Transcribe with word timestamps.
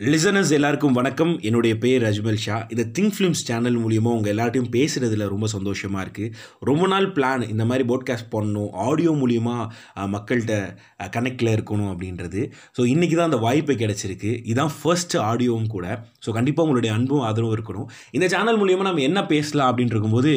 Listeners 0.00 0.52
எல்லாருக்கும் 0.56 0.94
வணக்கம். 0.98 1.32
என்னுடைய 1.48 1.74
பேர் 1.80 2.04
அஜ்மல் 2.10 2.38
ஷா. 2.44 2.58
இந்த 2.72 2.84
திங்க் 2.96 3.14
ஃபிலிம்ஸ் 3.16 3.42
சேனல் 3.48 3.76
மூலியமாக 3.82 4.16
உங்கள் 4.18 4.32
எல்லார்ட்டையும் 4.34 4.70
பேசுகிறதுல 4.76 5.26
ரொம்ப 5.32 5.46
சந்தோஷமாக 5.54 6.04
இருக்குது 6.04 6.32
ரொம்ப 6.68 6.86
நாள் 6.92 7.08
பிளான் 7.16 7.44
இந்த 7.54 7.64
மாதிரி 7.70 7.84
போட்காஸ்ட் 7.90 8.30
பண்ணணும். 8.36 8.70
ஆடியோ 8.86 9.12
மூலியமாக 9.22 10.08
மக்கள்கிட்ட 10.14 10.54
கனெக்டில் 11.16 11.52
இருக்கணும் 11.56 11.90
அப்படின்றது. 11.92 12.40
ஸோ 12.78 12.88
இன்றைக்கி 12.94 13.18
தான் 13.20 13.30
அந்த 13.30 13.42
வாய்ப்பு 13.46 13.76
கிடச்சிருக்கு. 13.84 14.32
இதுதான் 14.48 14.74
ஃபர்ஸ்ட் 14.78 15.16
ஆடியோவும் 15.28 15.70
கூட. 15.76 15.86
ஸோ 16.24 16.32
கண்டிப்பாக 16.38 16.66
உங்களுடைய 16.66 16.92
அன்பும் 16.96 17.24
ஆதரவும் 17.28 17.56
இருக்கணும். 17.58 17.88
இந்த 18.16 18.28
சேனல் 18.36 18.60
மூலியமாக 18.62 18.88
நம்ம 18.90 19.06
என்ன 19.10 19.26
பேசலாம் 19.34 19.70
அப்படின்னு 19.70 19.94
இருக்கும்போது 19.96 20.34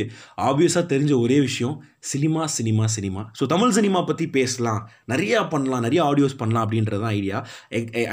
ஆப்வியஸாக 0.50 0.86
தெரிஞ்ச 0.94 1.14
ஒரே 1.26 1.40
விஷயம் 1.50 1.78
cinema 2.12 2.42
cinema 2.56 2.86
cinema. 2.96 3.22
So 3.38 3.44
Tamil 3.52 3.74
cinema 3.78 4.00
பற்றி 4.10 4.26
பேசலாம். 4.36 4.82
நிறையா 5.12 5.40
பண்ணலாம். 5.54 5.84
நிறைய 5.86 6.02
ஆடியோஸ் 6.10 6.38
பண்ணலாம் 6.42 6.66
அப்படின்றது 6.66 7.02
தான் 7.06 7.16
ஐடியா 7.22 7.38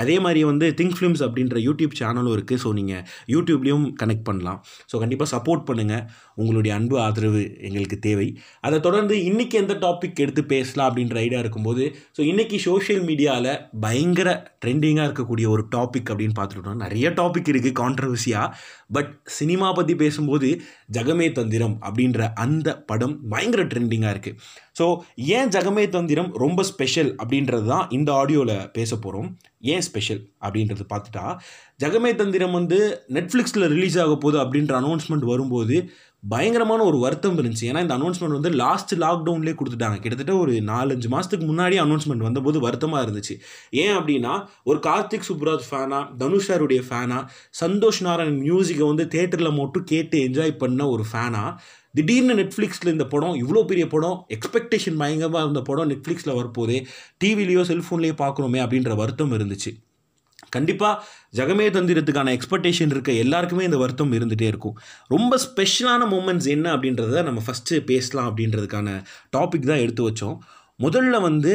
அதே 0.04 0.16
மாதிரி 0.26 0.40
வந்து 0.52 0.68
திங்க் 0.78 0.96
ஃபிலிம்ஸ் 0.98 1.24
அப்படின்ற 1.32 1.58
யூடியூப் 1.66 1.98
சேனலும் 2.00 2.34
இருக்குது 2.36 2.62
ஸோ 2.64 2.70
நீங்கள் 2.78 3.02
யூடியூப்லேயும் 3.34 3.86
கனெக்ட் 4.02 4.26
பண்ணலாம். 4.28 4.58
ஸோ 4.92 4.98
கண்டிப்பாக 5.02 5.30
சப்போர்ட் 5.34 5.66
பண்ணுங்கள் 5.68 6.04
உங்களுடைய 6.34 6.72
அன்பு 6.78 6.96
ஆதரவு 7.06 7.42
எங்களுக்கு 7.68 7.96
தேவை. 8.06 8.28
அதை 8.66 8.78
தொடர்ந்து 8.80 9.14
இன்றைக்கி 9.28 9.56
எந்த 9.62 9.74
டாபிக் 9.84 10.22
எடுத்து 10.24 10.42
பேசலாம் 10.52 10.88
அப்படின்ற 10.90 11.16
ஐடியா 11.24 11.40
இருக்கும்போது 11.40 11.84
ஸோ 12.16 12.20
இன்றைக்கி 12.30 12.58
சோஷியல் 12.68 13.04
மீடியாவில் 13.08 13.50
பயங்கர 13.80 14.28
ட்ரெண்டிங்காக 14.64 15.06
இருக்கக்கூடிய 15.08 15.46
ஒரு 15.48 15.64
டாபிக் 15.76 16.10
அப்படின்னு 16.12 16.36
பார்த்துட்டோம் 16.38 16.82
நிறைய 16.84 17.08
டாபிக் 17.20 17.50
இருக்குது 17.52 17.78
கான்ட்ரவர்சியாக 17.82 18.54
பட் 18.92 19.10
சினிமா 19.38 19.68
பற்றி 19.72 19.94
பேசும்போது 19.94 20.48
ஜகமே 20.92 21.28
தந்திரம் 21.32 21.76
அப்படின்ற 21.86 22.32
அந்த 22.44 22.68
படம் 22.90 23.16
பயங்கர 23.30 23.62
ட்ரெண்டிங்காக 23.64 24.14
இருக்குது 24.14 24.38
ஸோ 24.76 24.86
ஏன் 25.36 25.50
ஜகமே 25.56 25.84
தந்திரம் 25.90 26.30
ரொம்ப 26.34 26.60
ஸ்பெஷல் 26.70 27.10
அப்படின்றது 27.16 27.66
தான் 27.66 27.88
இந்த 27.90 28.10
ஆடியோவில் 28.12 28.54
பேச 28.72 28.90
போகிறோம் 28.96 29.28
ஏன் 29.72 29.84
ஸ்பெஷல் 29.88 30.22
அப்படின்றது 30.44 30.84
பார்த்துட்டா 30.92 31.26
ஜகமே 31.82 32.12
தந்திரம் 32.14 32.56
வந்து 32.58 32.78
நெட்ஃப்ளிக்ஸில் 33.16 33.70
ரிலீஸ் 33.74 33.98
ஆக 33.98 34.14
போகுது 34.16 34.38
அப்படின்ற 34.44 34.72
அனௌன்ஸ்மெண்ட் 34.80 35.26
வரும்போது 35.32 35.76
பயங்கரமான 36.22 36.80
ஒரு 36.88 36.98
வருத்தம் 36.98 37.38
இருந்துச்சு. 37.38 37.68
ஏன்னா 37.70 37.80
இந்த 37.84 37.94
அனௌன்ஸ்மெண்ட் 37.98 38.36
வந்து 38.38 38.50
லாஸ்ட் 38.60 38.92
லாக்டவுன்லேயே 39.04 39.54
கொடுத்துட்டாங்க. 39.58 39.96
கிட்டத்தட்ட 40.02 40.34
ஒரு 40.42 40.52
நாலஞ்சு 40.68 41.08
மாதத்துக்கு 41.14 41.46
முன்னாடி 41.48 41.76
அனௌன்ஸ்மெண்ட் 41.84 42.26
வந்தபோது 42.26 42.58
வருத்தமாக 42.60 43.04
இருந்துச்சு. 43.06 43.34
ஏன் 43.82 43.94
அப்படின்னா 43.98 44.34
ஒரு 44.64 44.78
கார்த்திக் 44.88 45.28
சுப்ராஜ் 45.30 45.66
ஃபேனா 45.70 46.00
தனுஷாருடைய 46.22 46.82
ஃபேனா 46.88 47.18
சந்தோஷ் 47.62 48.02
நாராயண் 48.08 48.40
மியூசிக்கை 48.46 48.86
வந்து 48.92 49.06
தேட்டரில் 49.16 49.58
மட்டும் 49.60 49.88
கேட்டு 49.92 50.18
என்ஜாய் 50.28 50.60
பண்ண 50.62 50.88
ஒரு 50.88 51.06
ஃபேனாக 51.12 51.50
திடீர்னு 51.94 52.34
நெட்ஃப்ளிக்ஸில் 52.40 52.92
இந்த 52.92 53.04
படம் 53.14 53.38
இவ்வளோ 53.42 53.62
பெரிய 53.70 53.86
படம் 53.94 54.18
எக்ஸ்பெக்டேஷன் 54.36 55.00
பயங்கரமாக 55.00 55.44
இருந்த 55.46 55.62
படம் 55.70 55.90
நெட்ஃப்ளிக்ஸில் 55.90 56.36
வரப்போதே 56.38 56.78
டிவிலேயோ 57.24 57.64
செல்ஃபோன்லேயோ 57.70 58.14
பார்க்குறோமே 58.22 58.60
அப்படின்ற 58.64 58.94
வருத்தம் 59.00 59.34
இருந்துச்சு. 59.38 59.72
கண்டிப்பாக 60.54 60.94
ஜகமே 61.38 61.66
தந்திரத்துக்கான 61.76 62.32
எக்ஸ்பெக்டேஷன் 62.36 62.90
இருக்க 62.94 63.10
எல்லாருக்குமே 63.24 63.62
இந்த 63.68 63.78
வருத்தம் 63.82 64.12
இருந்துகிட்டே 64.16 64.48
இருக்கும். 64.52 64.74
ரொம்ப 65.14 65.38
ஸ்பெஷலான 65.44 66.08
மூமெண்ட்ஸ் 66.14 66.48
என்ன 66.54 66.66
அப்படின்றத 66.76 67.22
நம்ம 67.28 67.42
ஃபஸ்ட்டு 67.46 67.80
பேசலாம் 67.90 68.28
அப்படின்றதுக்கான 68.30 68.88
டாபிக் 69.36 69.70
தான் 69.70 69.82
எடுத்து 69.84 70.04
வச்சோம். 70.08 70.36
முதல்ல 70.84 71.16
வந்து 71.20 71.52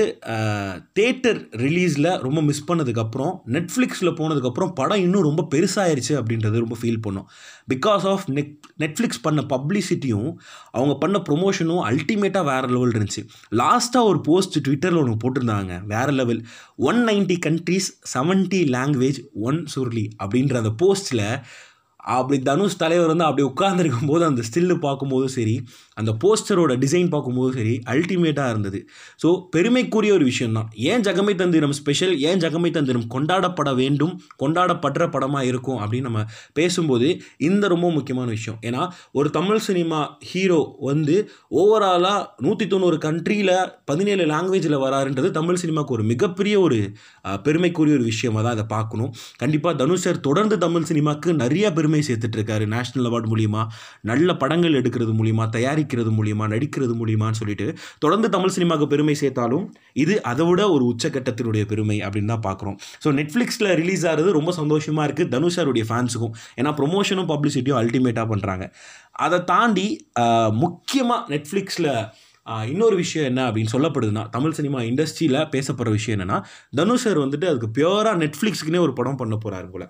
தேட்டர் 1.00 1.40
ரிலீஸில் 1.64 2.10
ரொம்ப 2.26 2.40
மிஸ் 2.50 2.64
பண்ணதுக்கப்புறம் 2.70 3.34
நெட்ஃப்ளிக்ஸில் 3.56 4.18
போனதுக்கப்புறம் 4.20 4.72
படம் 4.80 5.04
இன்னும் 5.06 5.26
ரொம்ப 5.30 5.44
பெருசாயிருச்சு 5.54 6.14
அப்படின்றது 6.20 6.64
ரொம்ப 6.64 6.78
ஃபீல் 6.82 7.02
பண்ணோம். 7.08 7.28
பிகாஸ் 7.74 8.06
ஆஃப் 8.12 8.26
நெட் 8.38 8.54
நெட்ஃப்ளிக்ஸ் 8.84 9.24
பண்ண 9.28 9.42
பப்ளிசிட்டியும் 9.54 10.30
அவங்க 10.72 10.96
பண்ண 11.04 11.20
ப்ரொமோஷனும் 11.30 11.84
அல்டிமேட்டாக 11.90 12.50
வேறு 12.52 12.68
லெவல் 12.76 12.96
இருந்துச்சு. 12.96 13.24
லாஸ்ட்டாக 13.62 14.10
ஒரு 14.12 14.22
போஸ்ட் 14.22 14.58
ட்விட்டரில் 14.68 15.02
ஒன்று 15.04 15.22
போட்டிருந்தாங்க 15.24 15.86
வேறு 15.94 16.14
level 16.20 16.42
one 16.90 17.02
ninety 17.08 17.38
countries 17.48 17.90
seventy 18.16 18.62
language 18.76 19.20
one 19.50 19.60
Suruli 19.76 20.06
அப்படின்ற 20.24 20.56
அந்த 20.64 20.74
போஸ்ட்டில் 20.84 21.26
அப்படி 22.16 22.38
தனுஷ் 22.50 22.78
தலைவர் 22.82 23.12
வந்து 23.12 23.26
அப்படி 23.28 23.44
உட்காந்துருக்கும் 23.50 24.10
போது 24.12 24.24
அந்த 24.28 24.42
ஸ்டில்லு 24.48 24.76
பார்க்கும்போதும் 24.86 25.34
சரி 25.36 25.56
அந்த 26.00 26.12
போஸ்டரோட 26.22 26.74
டிசைன் 26.84 27.10
பார்க்கும்போதும் 27.14 27.56
சரி 27.60 27.74
அல்டிமேட்டாக 27.94 28.52
இருந்தது. 28.54 28.80
ஸோ 29.22 29.28
பெருமைக்குரிய 29.54 30.12
ஒரு 30.18 30.26
விஷயம்தான். 30.32 30.68
ஏன் 30.92 31.04
ஜகமை 31.08 31.34
தந்திரம் 31.42 31.74
ஸ்பெஷல் 31.80 32.14
ஏன் 32.30 32.42
ஜகமை 32.44 32.72
தந்திரம் 32.78 33.06
கொண்டாடப்பட 33.16 33.70
வேண்டும்? 33.82 34.14
கொண்டாடப்படுற 34.44 35.06
படமாக 35.16 35.50
இருக்கும்? 35.52 35.80
அப்படின்னு 35.84 36.08
நம்ம 36.10 36.24
பேசும்போது 36.60 37.08
இந்த 37.50 37.64
ரொம்ப 37.74 37.90
முக்கியமான 37.98 38.28
விஷயம். 38.38 38.60
ஏன்னா 38.68 38.84
ஒரு 39.20 39.32
தமிழ் 39.38 39.64
சினிமா 39.68 40.00
ஹீரோ 40.30 40.62
வந்து 40.90 41.18
ஓவராலாக 41.62 42.22
நூற்றி 42.46 42.68
தொண்ணூறு 42.74 43.00
கண்ட்ரியில் 43.08 43.54
பதினேழு 43.92 44.24
லாங்குவேஜில் 44.34 44.78
வராருன்றது 44.86 45.32
தமிழ் 45.40 45.62
சினிமாவுக்கு 45.64 45.98
ஒரு 45.98 46.06
மிகப்பெரிய 46.14 46.56
ஒரு 46.68 46.80
பெருமைக்குரிய 47.46 47.98
ஒரு 48.00 48.06
விஷயமாக 48.12 48.44
தான் 48.46 48.56
அதை 48.58 48.68
பார்க்கணும். 48.76 49.12
கண்டிப்பாக 49.44 49.76
தனுஷர் 49.84 50.24
தொடர்ந்து 50.28 50.58
தமிழ் 50.66 50.90
சினிமாவுக்கு 50.92 51.30
நிறைய 51.44 51.66
பெருமை 51.78 51.97
பெருமை 51.98 52.08
சேர்த்துட்டு 52.08 52.38
இருக்காரு 52.38 52.64
நேஷனல் 52.74 53.08
அவார்டு 53.10 53.28
மூலிமா 53.32 53.62
நல்ல 54.10 54.30
படங்கள் 54.42 54.78
எடுக்கிறது 54.80 55.14
மூலியமா 55.20 55.46
தயாரிக்கிறது 55.56 56.12
மூலிமா 56.18 56.46
நடிக்கிறது 56.54 56.94
மூலியமான்னு 57.00 57.40
சொல்லிட்டு 57.42 57.68
தொடர்ந்து 58.04 58.28
தமிழ் 58.36 58.54
சினிமாவுக்கு 58.56 58.88
பெருமை 58.94 59.16
சேர்த்தாலும் 59.22 59.66
இது 60.04 60.16
அதை 60.32 60.46
விட 60.50 60.62
ஒரு 60.76 60.84
உச்சக்கட்டத்தினுடைய 60.92 61.64
பெருமை 61.72 61.98
அப்படின்னு 62.06 62.32
தான் 62.34 62.46
பார்க்குறோம். 62.48 62.78
ஸோ 63.04 63.08
நெட்ஃப்ளிக்ஸில் 63.20 63.72
ரிலீஸ் 63.82 64.06
ஆகிறது 64.10 64.38
ரொம்ப 64.40 64.52
சந்தோஷமாக 64.60 65.08
இருக்குது 65.08 65.32
தனுஷாருடைய 65.36 65.86
ஃபேன்ஸுக்கும் 65.90 66.36
ஏன்னா 66.60 66.74
ப்ரொமோஷனும் 66.80 67.30
பப்ளிசிட்டியும் 67.34 67.80
அல்டிமேட்டாக 67.82 68.28
பண்ணுறாங்க 68.34 68.66
அதை 69.26 69.40
தாண்டி 69.54 69.88
முக்கியமாக 70.64 71.22
நெட்ஃப்ளிக்ஸில் 71.34 71.92
இன்னொரு 72.72 72.96
விஷயம் 72.96 73.28
என்ன 73.30 73.42
அப்படின்னு 73.48 73.72
சொல்லப்படுதுன்னா 73.74 74.24
தமிழ் 74.36 74.56
சினிமா 74.58 74.80
இண்டஸ்ட்ரியில் 74.90 75.40
பேசப்படுற 75.54 75.92
விஷயம் 75.98 76.16
என்னென்னா 76.16 76.38
தனுஷர் 76.80 77.20
வந்துட்டு 77.24 77.48
அதுக்கு 77.52 77.70
பியூராக 77.78 78.16
நெட்ஃப்ளிக்ஸ்க்குனே 78.24 78.80
ஒரு 78.86 78.94
படம் 79.00 79.20
பண்ண 79.22 79.36
போகிறாரு 79.46 79.68
போல். 79.74 79.86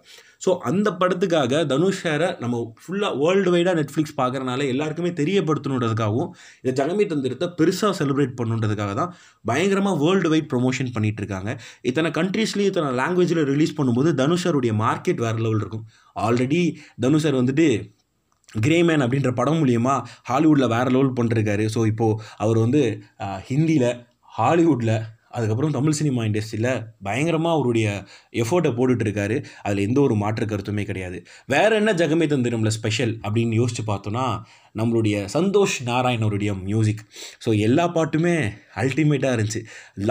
ஸோ 0.46 0.50
அந்த 0.70 0.88
படத்துக்காக 1.02 1.62
தனுஷரை 1.74 2.30
நம்ம 2.44 2.56
ஃபுல்லாக 2.82 3.14
வேர்ல்டு 3.22 3.52
வைடாக 3.56 3.76
நெட்ஃப்ளிக்ஸ் 3.80 4.16
பார்க்குறனால 4.22 4.68
எல்லாருக்குமே 4.74 5.12
தெரியப்படுத்தணுன்றதுக்காகவும் 5.22 6.30
இதை 6.62 6.74
ஜனமி 6.82 7.06
தந்திரத்தை 7.14 7.50
பெருசாக 7.60 7.94
செலிப்ரேட் 8.00 8.38
பண்ணுன்றதுக்காக 8.42 8.94
தான் 9.02 9.14
பயங்கரமாக 9.52 9.98
வேர்ல்டு 10.06 10.32
வைட் 10.34 10.50
ப்ரொமோஷன் 10.54 10.94
பண்ணிகிட்டு 10.96 11.24
இருக்காங்க. 11.24 11.52
இத்தனை 11.82 12.12
கண்ட்ரீஸ்லேயும் 12.20 12.72
இத்தனை 12.74 12.92
லாங்குவேஜில் 13.02 13.44
ரிலீஸ் 13.54 13.78
பண்ணும்போது 13.80 14.12
தனுஷருடைய 14.24 14.74
மார்க்கெட் 14.84 15.24
வேறு 15.26 15.42
லெவல் 15.46 15.64
இருக்கும். 15.66 15.86
ஆல்ரெடி 16.26 16.62
தனுஷர் 17.06 17.40
வந்துட்டு 17.42 17.68
கிரேமேன் 18.66 19.04
அப்படின்ற 19.06 19.32
படம் 19.42 19.60
மூலியமாக 19.62 20.06
ஹாலிவுட்டில் 20.32 20.74
வேறு 20.76 20.96
லெவல் 20.96 21.18
பண்ணிருக்காரு. 21.20 21.68
ஸோ 21.76 21.84
இப்போது 21.92 22.20
அவர் 22.46 22.60
வந்து 22.66 22.82
ஹிந்தியில் 23.52 23.92
ஹாலிவுட்டில் 24.40 24.98
அதுக்கப்புறம் 25.38 25.74
தமிழ் 25.76 25.96
சினிமா 25.98 26.22
இண்டஸ்ட்ரியில் 26.28 26.70
பயங்கரமாக 27.06 27.56
அவருடைய 27.58 27.88
எஃபோர்ட்டை 28.42 28.70
போட்டுட்ருக்காரு 28.78 29.36
அதில் 29.66 29.84
எந்த 29.88 30.00
ஒரு 30.06 30.16
மாற்று 30.22 30.46
கருத்துமே 30.52 30.84
கிடையாது. 30.90 31.18
வேறு 31.54 31.74
என்ன 31.80 31.92
ஜெகமே 32.02 32.26
தந்திரமில் 32.32 32.76
ஸ்பெஷல் 32.78 33.14
அப்படின்னு 33.26 33.60
யோசித்து 33.60 33.84
பார்த்தோன்னா 33.92 34.26
நம்மளுடைய 34.80 35.18
சந்தோஷ் 35.36 35.76
நாராயண் 35.90 36.26
அவருடைய 36.26 36.54
மியூசிக் 36.70 37.04
ஸோ 37.44 37.52
எல்லா 37.68 37.86
பாட்டுமே 37.98 38.36
அல்டிமேட்டாக 38.84 39.36
இருந்துச்சு. 39.38 39.62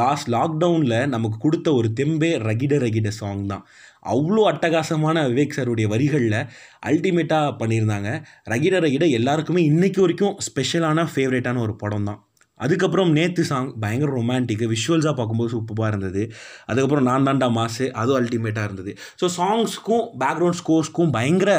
லாஸ்ட் 0.00 0.30
லாக்டவுனில் 0.36 0.98
நமக்கு 1.14 1.38
கொடுத்த 1.46 1.74
ஒரு 1.80 1.90
தெம்பே 2.00 2.32
ரகிட 2.48 2.78
ரகிட 2.84 3.10
சாங் 3.20 3.44
தான். 3.52 3.64
அவ்வளோ 4.06 4.42
அட்டகாசமான 4.52 5.26
விவேக் 5.28 5.56
சாருடைய 5.56 5.86
வரிகளில் 5.86 6.40
அல்டிமேட்டாக 6.86 7.56
பண்ணியிருந்தாங்க. 7.58 8.10
ரகிட 8.44 8.78
ரகிட 8.78 9.10
எல்லாருக்குமே 9.10 9.62
இன்றைக்கி 9.70 10.00
வரைக்கும் 10.00 10.36
ஸ்பெஷலான 10.48 11.06
ஃபேவரேட்டான 11.14 11.58
ஒரு 11.58 11.76
படம் 11.76 12.04
தான் 12.04 12.25
அதுக்கப்புறம் 12.64 13.10
நேத்து 13.16 13.42
சாங் 13.48 13.70
பயங்கர 13.82 14.10
ரொமான்டிக்கு 14.18 14.66
விஷுவல்ஸாக 14.74 15.14
பார்க்கும்போது 15.18 15.50
சூப்பராக 15.54 15.90
இருந்தது. 15.92 16.22
அதுக்கப்புறம் 16.70 17.06
நான் 17.08 17.26
தாண்டா 17.28 17.48
மாசு 17.58 17.84
அதுவும் 18.00 18.18
அல்டிமேட்டாக 18.20 18.68
இருந்தது. 18.68 18.92
ஸோ 19.20 19.28
சாங்ஸ்க்கும் 19.38 20.04
பேக்ரவுண்ட் 20.22 20.58
ஸ்கோர்ஸ்க்கும் 20.60 21.10
பயங்கர 21.16 21.50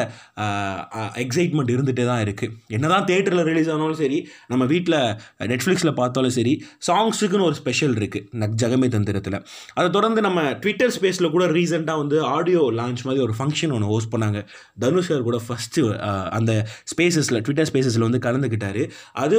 எக்ஸைட்மெண்ட் 1.24 1.74
இருந்துகிட்டே 1.76 2.06
தான் 2.12 2.22
இருக்குது 2.26 2.54
என்ன 2.78 2.92
தான் 2.94 3.06
தேட்டரில் 3.12 3.44
ரிலீஸ் 3.50 3.70
ஆனாலும் 3.76 4.00
சரி 4.04 4.20
நம்ம 4.54 4.64
வீட்டில் 4.74 4.98
நெட்ஃப்ளிக்ஸில் 5.54 5.94
பார்த்தாலும் 6.02 6.36
சரி 6.40 6.54
சாங்ஸுக்குன்னு 6.88 7.48
ஒரு 7.50 7.58
ஸ்பெஷல் 7.62 7.96
இருக்குது 8.02 8.26
நக் 8.44 8.58
ஜகமே 8.64 8.90
தந்திரத்தில். 8.98 9.38
அதை 9.78 9.88
தொடர்ந்து 9.98 10.24
நம்ம 10.28 10.40
ட்விட்டர் 10.64 10.96
ஸ்பேஸில் 10.98 11.32
கூட 11.36 11.46
ரீசெண்டாக 11.58 12.04
வந்து 12.04 12.18
ஆடியோ 12.36 12.64
லான்ச் 12.80 13.06
மாதிரி 13.08 13.24
ஒரு 13.28 13.36
ஃபங்க்ஷன் 13.40 13.76
ஒன்று 13.78 13.92
ஹோஸ்ட் 13.94 14.12
பண்ணாங்க. 14.16 14.42
தனுஷர் 14.86 15.24
கூட 15.30 15.40
ஃபஸ்ட்டு 15.48 15.86
அந்த 16.40 16.52
ஸ்பேசஸில் 16.94 17.42
ட்விட்டர் 17.46 17.70
ஸ்பேசஸில் 17.72 18.06
வந்து 18.08 18.24
கலந்துக்கிட்டார். 18.28 18.82
அது 19.24 19.38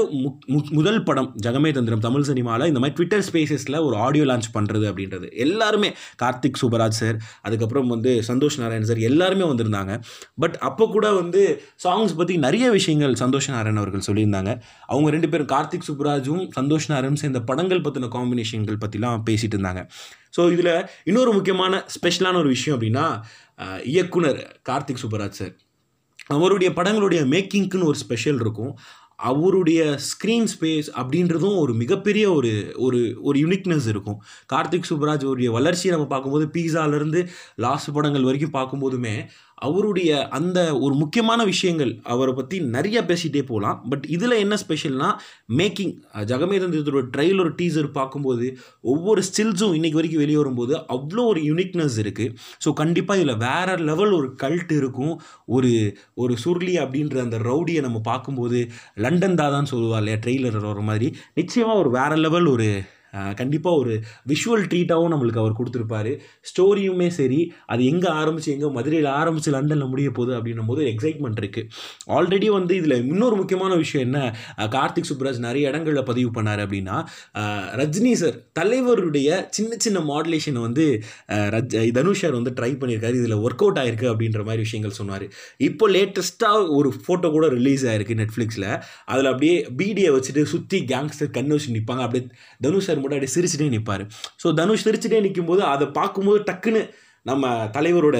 முதல் 0.78 1.02
படம் 1.10 1.30
ஜெகமே 1.48 1.72
தந்திரம் 1.78 2.04
தமிழ் 2.06 2.26
சினிமாவில் 2.30 2.66
இந்த 2.70 2.82
மாதிரி 2.82 2.96
ட்விட்டர் 2.98 3.26
ஸ்பேசஸில் 3.28 3.78
ஒரு 3.88 3.96
ஆடியோ 4.06 4.24
லான்ச் 4.30 4.48
பண்ணுறது 4.56 4.86
அப்படின்றது. 4.90 5.26
எல்லாருமே 5.46 5.90
கார்த்திக் 6.22 6.60
சூப்பராஜ் 6.62 6.98
சார் 7.00 7.18
அதுக்கப்புறம் 7.46 7.90
வந்து 7.94 8.12
சந்தோஷ் 8.30 8.58
நாராயண் 8.62 8.88
சார் 8.90 9.00
எல்லாருமே 9.10 9.44
வந்திருந்தாங்க. 9.52 9.94
பட் 10.42 10.56
அப்போ 10.68 10.86
கூட 10.96 11.06
வந்து 11.20 11.42
சாங்ஸ் 11.84 12.14
பற்றி 12.20 12.36
நிறைய 12.46 12.66
விஷயங்கள் 12.78 13.14
சந்தோஷ் 13.22 13.50
நாராயண் 13.54 13.80
அவர்கள் 13.82 14.06
சொல்லியிருந்தாங்க. 14.08 14.52
அவங்க 14.92 15.08
ரெண்டு 15.16 15.30
பேரும் 15.32 15.50
கார்த்திக் 15.54 15.86
சுப்ராஜும் 15.90 16.42
சந்தோஷ் 16.58 16.88
நாராயணும் 16.92 17.22
சேர்ந்த 17.22 17.40
படங்கள் 17.50 17.84
பற்றின 17.86 18.10
காம்பினேஷன்கள் 18.16 18.80
பற்றிலாம் 18.84 19.22
பேசிகிட்டு 19.28 19.56
இருந்தாங்க. 19.58 19.82
ஸோ 20.36 20.42
இதில் 20.54 20.74
இன்னொரு 21.10 21.30
முக்கியமான 21.36 21.82
ஸ்பெஷலான 21.96 22.38
ஒரு 22.42 22.50
விஷயம் 22.56 22.76
அப்படின்னா 22.76 23.06
இயக்குனர் 23.92 24.42
கார்த்திக் 24.70 25.02
சுப்பராஜ் 25.04 25.40
சார் 25.40 25.54
அவருடைய 26.36 26.70
படங்களுடைய 26.78 27.20
மேக்கிங்க்குன்னு 27.32 27.88
ஒரு 27.90 27.98
ஸ்பெஷல் 28.02 28.40
இருக்கும். 28.44 28.72
அவருடைய 29.18 29.98
ஸ்க்ரீன் 30.08 30.48
ஸ்பேஸ் 30.54 30.88
அப்படின்றதும் 30.96 31.58
ஒரு 31.58 31.72
மிகப்பெரிய 31.74 32.32
ஒரு 32.32 32.52
ஒரு 32.76 33.00
ஒரு 33.20 33.38
யுனிக்னஸ் 33.40 33.88
இருக்கும். 33.88 34.18
கார்த்திக் 34.52 34.88
சுப்ராஜ் 34.90 35.24
உடைய 35.24 35.50
வளர்ச்சியை 35.50 35.96
நம்ம 35.96 36.10
பார்க்கும்போது 36.12 36.46
பீஸாலேருந்து 36.52 37.22
லாஸ்ட் 37.56 37.92
படங்கள் 37.92 38.28
வரைக்கும் 38.28 38.56
பார்க்கும்போதுமே 38.58 39.14
அவருடைய 39.66 40.28
அந்த 40.28 40.58
ஒரு 40.78 40.94
முக்கியமான 40.94 41.44
விஷயங்கள் 41.44 41.92
அவரை 42.02 42.32
பற்றி 42.34 42.60
நிறைய 42.60 42.98
பேசிகிட்டே 43.02 43.42
போகலாம். 43.42 43.78
பட் 43.88 44.04
இதில் 44.08 44.30
என்ன 44.30 44.56
ஸ்பெஷல்னால் 44.68 45.16
மேக்கிங் 45.56 45.94
ஜெகமேதந்திரத்தோட 46.32 47.02
ட்ரெய்லர் 47.16 47.52
டீசர் 47.60 47.88
பார்க்கும்போது 47.92 48.46
ஒவ்வொரு 48.80 49.22
ஸ்டில்ஸும் 49.28 49.76
இன்றைக்கி 49.78 49.98
வரைக்கும் 50.00 50.22
வெளியே 50.22 50.36
வரும்போது 50.36 50.76
அவ்வளோ 50.96 51.24
ஒரு 51.26 51.40
யூனிக்னஸ் 51.40 51.98
இருக்குது 52.04 52.34
ஸோ 52.64 52.72
கண்டிப்பாக 52.72 53.20
இதில் 53.20 53.36
வேறு 53.36 53.76
லெவல் 53.90 54.12
ஒரு 54.12 54.30
கல்ட் 54.42 54.72
இருக்கும். 54.72 55.14
ஒரு 55.46 55.72
ஒரு 56.14 56.34
சுருளி 56.44 56.76
அப்படின்ற 56.84 57.18
அந்த 57.20 57.38
ரவுடியை 57.38 57.80
நம்ம 57.80 57.98
பார்க்கும்போது 58.00 58.60
லண்டன் 58.94 59.34
தாதான்னு 59.34 59.72
சொல்லுவா 59.72 59.96
இல்லையா 59.96 60.18
ட்ரெய்லர் 60.26 60.60
வர 60.60 60.80
மாதிரி 60.80 61.08
நிச்சயமாக 61.34 61.78
ஒரு 61.78 61.90
வேறு 61.90 62.16
லெவல் 62.16 62.46
ஒரு 62.46 62.68
கண்டிப்பாக 63.40 63.80
ஒரு 63.82 63.94
விஷுவல் 64.32 64.64
ட்ரீட்டாகவும் 64.70 65.12
நம்மளுக்கு 65.14 65.42
அவர் 65.42 65.58
கொடுத்துருப்பாரு. 65.58 66.12
ஸ்டோரியுமே 66.50 67.08
சரி 67.18 67.40
அது 67.72 67.82
எங்கே 67.92 68.10
ஆரம்பிச்சு 68.20 68.50
எங்கே 68.56 68.70
மதுரையில் 68.78 69.10
ஆரம்பித்து 69.20 69.52
லண்டனில் 69.56 69.90
முடிய 69.92 70.10
போகுது 70.18 70.32
அப்படின்னும் 70.38 70.70
போது 70.72 70.82
எக்ஸைட்மெண்ட் 70.92 71.40
இருக்குது 71.42 71.68
ஆல்ரெடி 72.16 72.50
வந்து 72.58 72.74
இதில் 72.80 72.96
இன்னொரு 73.12 73.36
முக்கியமான 73.40 73.72
விஷயம் 73.82 74.06
என்ன? 74.08 74.18
கார்த்திக் 74.76 75.10
சுப்ராஜ் 75.10 75.40
நிறைய 75.46 75.70
இடங்களில் 75.72 76.08
பதிவு 76.10 76.30
பண்ணார் 76.38 76.62
அப்படின்னா 76.64 76.96
ரஜினி 77.82 78.12
சார் 78.22 78.36
தலைவருடைய 78.60 79.28
சின்ன 79.56 79.80
சின்ன 79.86 79.98
மாடுலேஷனை 80.10 80.62
வந்து 80.66 80.86
ரஜ் 81.56 81.76
தனுஷ் 81.98 82.22
சார் 82.22 82.36
வந்து 82.38 82.52
ட்ரை 82.58 82.70
பண்ணியிருக்காரு 82.80 83.16
இதில் 83.20 83.36
ஒர்க் 83.46 83.62
அவுட் 83.64 83.80
ஆயிருக்கு 83.82 84.06
அப்படின்ற 84.12 84.40
மாதிரி 84.48 84.64
விஷயங்கள் 84.66 84.96
சொன்னார். 85.00 85.24
இப்போ 85.68 85.84
லேட்டஸ்ட்டாக 85.96 86.62
ஒரு 86.78 86.88
ஃபோட்டோ 87.02 87.28
கூட 87.36 87.46
ரிலீஸ் 87.56 87.84
ஆயிருக்கு 87.90 88.18
நெட்ஃப்ளிக்ஸில் 88.20 88.68
அதில் 89.12 89.30
அப்படியே 89.32 89.56
பீடியை 89.80 90.10
வச்சுட்டு 90.16 90.42
சுற்றி 90.52 90.78
கேங்ஸ்டர் 90.92 91.32
கண்ணு 91.36 91.54
வச்சு 91.56 91.74
நிற்பாங்க 91.76 92.02
அப்படியே 92.06 92.24
தனுஷ் 92.60 92.86
சார் 92.86 93.00
மட்டும் 93.00 93.18
அப்படியே 93.18 93.34
சிரிச்சுட்டே 93.36 93.68
நிற்பார் 93.76 94.04
ஸோ 94.42 94.54
தனுஷ் 94.60 94.86
சிரிச்சுட்டே 94.88 95.20
நிற்கும்போது 95.26 95.62
அதை 95.74 95.86
பார்க்கும்போது 95.98 96.40
டக்குன்னு 96.50 96.82
நம்ம 97.26 97.46
தலைவரோட 97.76 98.18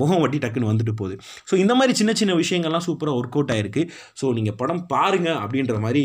முகம் 0.00 0.20
வட்டி 0.20 0.38
டக்குன்னு 0.38 0.70
வந்துட்டு 0.70 0.94
போகுது. 1.00 1.14
ஸோ 1.48 1.54
இந்த 1.54 1.72
மாதிரி 1.78 1.92
சின்ன 1.98 2.12
சின்ன 2.12 2.32
விஷயங்கள்லாம் 2.34 2.84
சூப்பராக 2.86 3.18
ஒர்க் 3.18 3.36
அவுட் 3.38 3.52
ஆயிருக்கு. 3.54 3.82
ஸோ 4.20 4.32
நீங்கள் 4.32 4.56
படம் 4.60 4.82
பாருங்கள் 4.86 5.38
அப்படின்ற 5.44 5.74
மாதிரி 5.80 6.04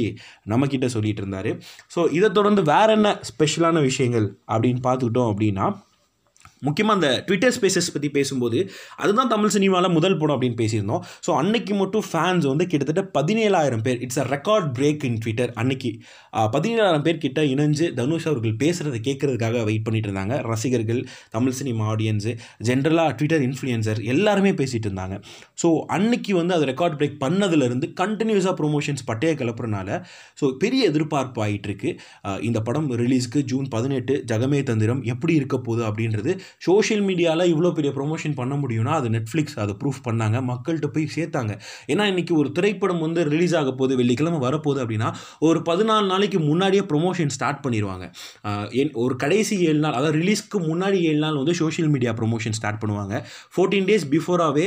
நம்மக்கிட்ட 0.51 0.87
சொல்லிகிட்டு 0.95 1.23
இருந்தார். 1.23 1.51
ஸோ 1.95 1.99
இதை 2.11 2.29
தொடர்ந்து 2.29 2.63
வேற 2.73 2.87
என்ன 2.91 3.11
ஸ்பெஷலான 3.29 3.81
விஷயங்கள் 3.81 4.27
அப்படின்னு 4.53 4.81
பார்த்துக்கிட்டோம் 4.87 5.31
அப்படின்னா 5.31 5.67
முக்கியமாக 6.67 6.97
அந்த 6.97 7.09
ட்விட்டர் 7.27 7.53
ஸ்பேசஸ் 7.57 7.89
பற்றி 7.95 8.09
பேசும்போது 8.17 8.59
அதுதான் 9.03 9.31
தமிழ் 9.33 9.53
சினிமாவில் 9.55 9.95
முதல் 9.97 10.17
படம் 10.21 10.35
அப்படின்னு 10.35 10.59
பேசியிருந்தோம். 10.61 11.03
ஸோ 11.25 11.31
அன்னைக்கு 11.41 11.73
மட்டும் 11.81 12.05
ஃபேன்ஸ் 12.09 12.47
வந்து 12.51 12.65
கிட்டத்தட்ட 12.71 13.03
பதினேழாயிரம் 13.17 13.83
பேர் 13.87 13.99
it's 14.05 14.21
a 14.23 14.25
record 14.35 14.67
break 14.77 15.03
in 15.09 15.19
Twitter 15.23 15.51
அன்னைக்கு. 15.63 15.91
பதினேழாயிரம் 16.55 17.05
பேர் 17.07 17.21
கிட்ட 17.25 17.41
இணைஞ்சு 17.53 17.85
தனுஷ் 17.99 18.27
அவர்கள் 18.31 18.55
பேசுகிறத 18.63 18.97
கேட்குறதுக்காக 19.07 19.63
வெயிட் 19.69 19.85
பண்ணிட்டு 19.87 20.09
இருந்தாங்க. 20.09 20.35
ரசிகர்கள் 20.51 21.01
தமிழ் 21.35 21.57
சினிமா 21.59 21.85
ஆடியன்ஸு 21.93 22.33
ஜென்ரலாக 22.69 23.15
ட்விட்டர் 23.19 23.45
இன்ஃப்ளூயன்சர் 23.47 24.01
எல்லாருமே 24.13 24.53
பேசிகிட்டு 24.61 24.89
இருந்தாங்க. 24.89 25.17
ஸோ 25.61 25.69
அன்னைக்கு 25.97 26.33
வந்து 26.39 26.55
அது 26.57 26.65
ரெக்கார்ட் 26.71 26.97
பிரேக் 27.01 27.17
பண்ணதுலேருந்து 27.25 27.89
கண்டினியூஸாக 28.01 28.55
ப்ரொமோஷன்ஸ் 28.61 29.05
பட்டைய 29.11 29.33
கிளப்புறனால 29.41 29.89
ஸோ 30.39 30.45
பெரிய 30.63 30.81
எதிர்பார்ப்பு 30.91 31.41
ஆகிட்டு 31.45 31.69
இருக்கு. 31.69 31.89
இந்த 32.47 32.59
படம் 32.67 32.89
ரிலீஸ்க்கு 33.03 33.39
ஜூன் 33.51 33.67
பதினெட்டு 33.75 34.13
ஜகமே 34.31 34.59
தந்திரம் 34.69 35.01
எப்படி 35.13 35.33
இருக்க 35.39 35.55
போகுது 35.67 35.83
அப்படின்றது 35.89 36.31
சோஷியல் 36.67 37.03
மீடியாவில் 37.09 37.45
இவ்வளோ 37.53 37.71
பெரிய 37.77 37.91
ப்ரொமோஷன் 37.97 38.35
பண்ண 38.39 38.53
முடியும்னா 38.63 38.93
அது 38.99 39.09
நெட்ஃப்ளிக்ஸ் 39.15 39.57
அதை 39.63 39.73
ப்ரூஃப் 39.81 40.01
பண்ணாங்க 40.07 40.37
மக்கள்கிட்ட 40.51 40.89
போய் 40.95 41.07
சேர்த்தாங்க. 41.15 41.53
ஏன்னா 41.91 42.03
இன்றைக்கி 42.11 42.33
ஒரு 42.41 42.49
திரைப்படம் 42.57 43.01
வந்து 43.05 43.23
ரிலீஸ் 43.33 43.55
ஆக 43.61 43.71
போகுது 43.79 43.97
வெள்ளிக்கிழமை 44.01 44.39
வரப்போகுது 44.47 44.81
அப்படின்னா 44.83 45.09
ஒரு 45.47 45.61
பதினாலு 45.69 46.07
நாளைக்கு 46.13 46.41
முன்னாடியே 46.49 46.83
ப்ரொமோஷன் 46.91 47.33
ஸ்டார்ட் 47.37 47.61
பண்ணிடுவாங்க 47.65 48.05
என் 48.81 48.93
ஒரு 49.05 49.15
கடைசி 49.23 49.55
ஏழு 49.69 49.79
நாள் 49.85 49.97
அதாவது 49.99 50.17
ரிலீஸ்க்கு 50.21 50.59
முன்னாடி 50.69 50.99
ஏழு 51.09 51.21
நாள் 51.25 51.39
வந்து 51.41 51.55
சோஷியல் 51.61 51.91
மீடியா 51.95 52.13
ப்ரொமோஷன் 52.19 52.57
ஸ்டார்ட் 52.59 52.81
பண்ணுவாங்க. 52.83 53.15
Fourteen 53.53 53.87
days 53.89 54.05
பிஃபோராகவே 54.13 54.65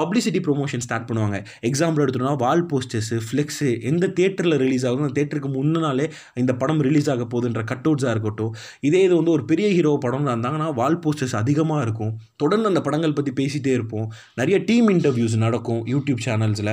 publicity 0.00 0.42
promotion 0.48 0.84
start 0.86 1.08
பண்ணுவாங்க. 1.10 1.38
எக்ஸாம்பிள் 1.70 2.04
எடுத்தோம்னா 2.04 2.36
வால் 2.44 2.66
போஸ்டர்ஸு 2.72 3.18
ஃப்ளெக்ஸு 3.26 3.68
எந்த 3.90 4.04
தேட்டரில் 4.18 4.56
ரிலீஸ் 4.64 4.84
ஆகும் 4.88 5.04
அந்த 5.06 5.16
தேட்டருக்கு 5.20 5.50
முன்னாலே 5.58 6.06
இந்த 6.42 6.52
படம் 6.60 6.80
ரிலீஸ் 6.88 7.08
ஆக 7.14 7.24
போகுதுன்ற 7.32 7.62
கட் 7.70 7.86
அவுட்ஸாக 7.88 8.14
இருக்கட்டும் 8.14 8.52
இதே 8.88 9.00
இது 9.06 9.14
வந்து 9.20 9.32
ஒரு 9.36 9.44
பெரிய 9.50 9.68
ஹீரோ 9.76 9.92
படம் 10.04 10.28
இருந்தாங்கன்னா 10.30 10.68
வால் 10.80 10.98
போஸ்டர்ஸ் 11.12 11.36
அதிகமாக 11.36 11.80
இருக்கும். 11.82 12.12
தொடர்ந்து 12.36 12.68
அந்த 12.72 12.80
படங்கள் 12.88 13.14
பற்றி 13.18 13.32
பேசிகிட்டே 13.40 13.72
இருப்போம். 13.78 14.06
நிறைய 14.40 14.58
டீம் 14.68 14.88
இன்டர்வியூஸ் 14.88 15.36
நடக்கும் 15.44 15.80
யூடியூப் 15.92 16.20
சேனல்ஸில் 16.26 16.72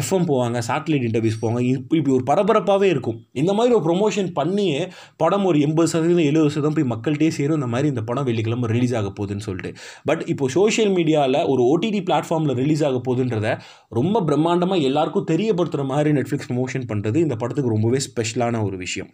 எஃப்எம் 0.00 0.26
போவாங்க 0.30 0.58
சேட்டலைட் 0.68 1.06
இன்டர்வியூஸ் 1.08 1.38
போவாங்க. 1.42 1.60
இப்படி 1.72 2.00
இப்படி 2.00 2.14
ஒரு 2.18 2.24
பரபரப்பாகவே 2.30 2.88
இருக்கும். 2.94 3.18
இந்த 3.42 3.52
மாதிரி 3.58 3.74
ஒரு 3.78 3.84
ப்ரொமோஷன் 3.88 4.30
பண்ணியே 4.38 4.80
படம் 5.22 5.46
ஒரு 5.50 5.58
எண்பது 5.66 5.90
சதவீதம் 5.94 6.28
எழுபது 6.30 6.52
சதவீதம் 6.54 6.76
போய் 6.78 6.90
மக்கள்கிட்டே 6.94 7.28
சேரும். 7.38 7.58
இந்த 7.60 7.70
மாதிரி 7.74 7.88
இந்த 7.94 8.02
படம் 8.10 8.26
வெள்ளிக்கிழமை 8.28 8.68
ரிலீஸ் 8.74 8.94
ஆக 9.00 9.10
போகுதுன்னு 9.18 9.46
சொல்லிட்டு. 9.48 9.72
பட் 10.10 10.22
இப்போ 10.34 10.48
சோஷியல் 10.58 10.92
மீடியாவில் 10.98 11.40
ஒரு 11.52 11.62
ஓடிடி 11.72 12.02
பிளாட்ஃபார்மில் 12.08 12.56
ரிலீஸ் 12.62 12.84
ஆக 12.88 13.00
போகுதுன்றத 13.08 13.50
ரொம்ப 13.98 14.22
பிரம்மாண்டமாக 14.28 14.88
எல்லாருக்கும் 14.88 15.28
தெரியப்படுத்துகிற 15.32 15.84
மாதிரி 15.92 16.10
நெட்ஃப்ளிக்ஸ் 16.18 16.50
ப்ரொமோஷன் 16.50 16.88
பண்ணுறது 16.92 17.20
இந்த 17.26 17.36
படத்துக்கு 17.42 17.74
ரொம்பவே 17.76 18.00
ஸ்பெஷலான 18.08 18.62
ஒரு 18.68 18.76
விஷயம். 18.84 19.10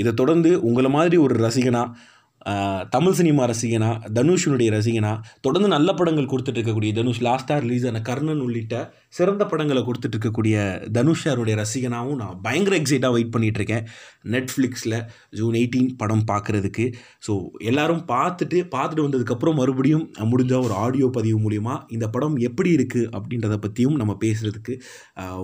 இதை 0.00 0.12
தொடர்ந்து 0.12 0.50
உங்களை 0.68 0.90
மாதிரி 0.90 1.16
ஒரு 1.16 1.34
ரசிகனா 1.46 1.82
தமிழ் 2.90 3.12
சினிமா 3.12 3.44
ரசிகனா 3.46 3.90
தனுஷினுடைய 4.14 4.70
ரசிகனா 4.70 5.12
தொடர்ந்து 5.40 5.68
நல்ல 5.68 5.92
படங்கள் 5.92 6.30
கொடுத்துட்டு 6.32 6.60
இருக்கக்கூடிய 6.60 6.92
தனுஷ் 6.92 7.22
லாஸ்ட்டாக 7.22 7.58
ரிலீஸ் 7.60 7.86
ஆன 7.86 8.00
கர்ணன் 8.00 8.40
உள்ளிட்ட 8.40 8.74
சிறந்த 9.14 9.42
படங்களை 9.52 9.84
கொடுத்துட்டு 9.84 10.16
இருக்கக்கூடிய 10.16 10.56
தனுஷாருடைய 10.98 11.56
ரசிகனாகவும் 11.62 12.20
நான் 12.24 12.40
பயங்கர 12.46 12.74
எக்ஸைட்டாக 12.80 13.14
வெயிட் 13.16 13.34
பண்ணிகிட்ருக்கேன் 13.34 13.74
இருக்கேன் 13.74 13.84
நெட்ஃப்ளிக்ஸில் 14.34 14.96
ஜூன் 15.38 15.56
எயிட்டீன் 15.60 15.90
படம் 16.00 16.24
பார்க்குறதுக்கு 16.30 16.84
ஸோ 17.26 17.32
எல்லோரும் 17.70 18.02
பார்த்துட்டு 18.12 18.58
பார்த்துட்டு 18.74 19.04
வந்ததுக்கப்புறம் 19.06 19.58
மறுபடியும் 19.60 20.04
முடிஞ்ச 20.32 20.52
ஒரு 20.66 20.74
ஆடியோ 20.84 21.06
பதிவு 21.18 21.38
மூலிமா 21.44 21.74
இந்த 21.96 22.06
படம் 22.14 22.36
எப்படி 22.48 22.70
இருக்குது 22.78 23.08
அப்படின்றத 23.16 23.56
பற்றியும் 23.64 23.96
நம்ம 24.00 24.12
பேசுகிறதுக்கு 24.24 24.74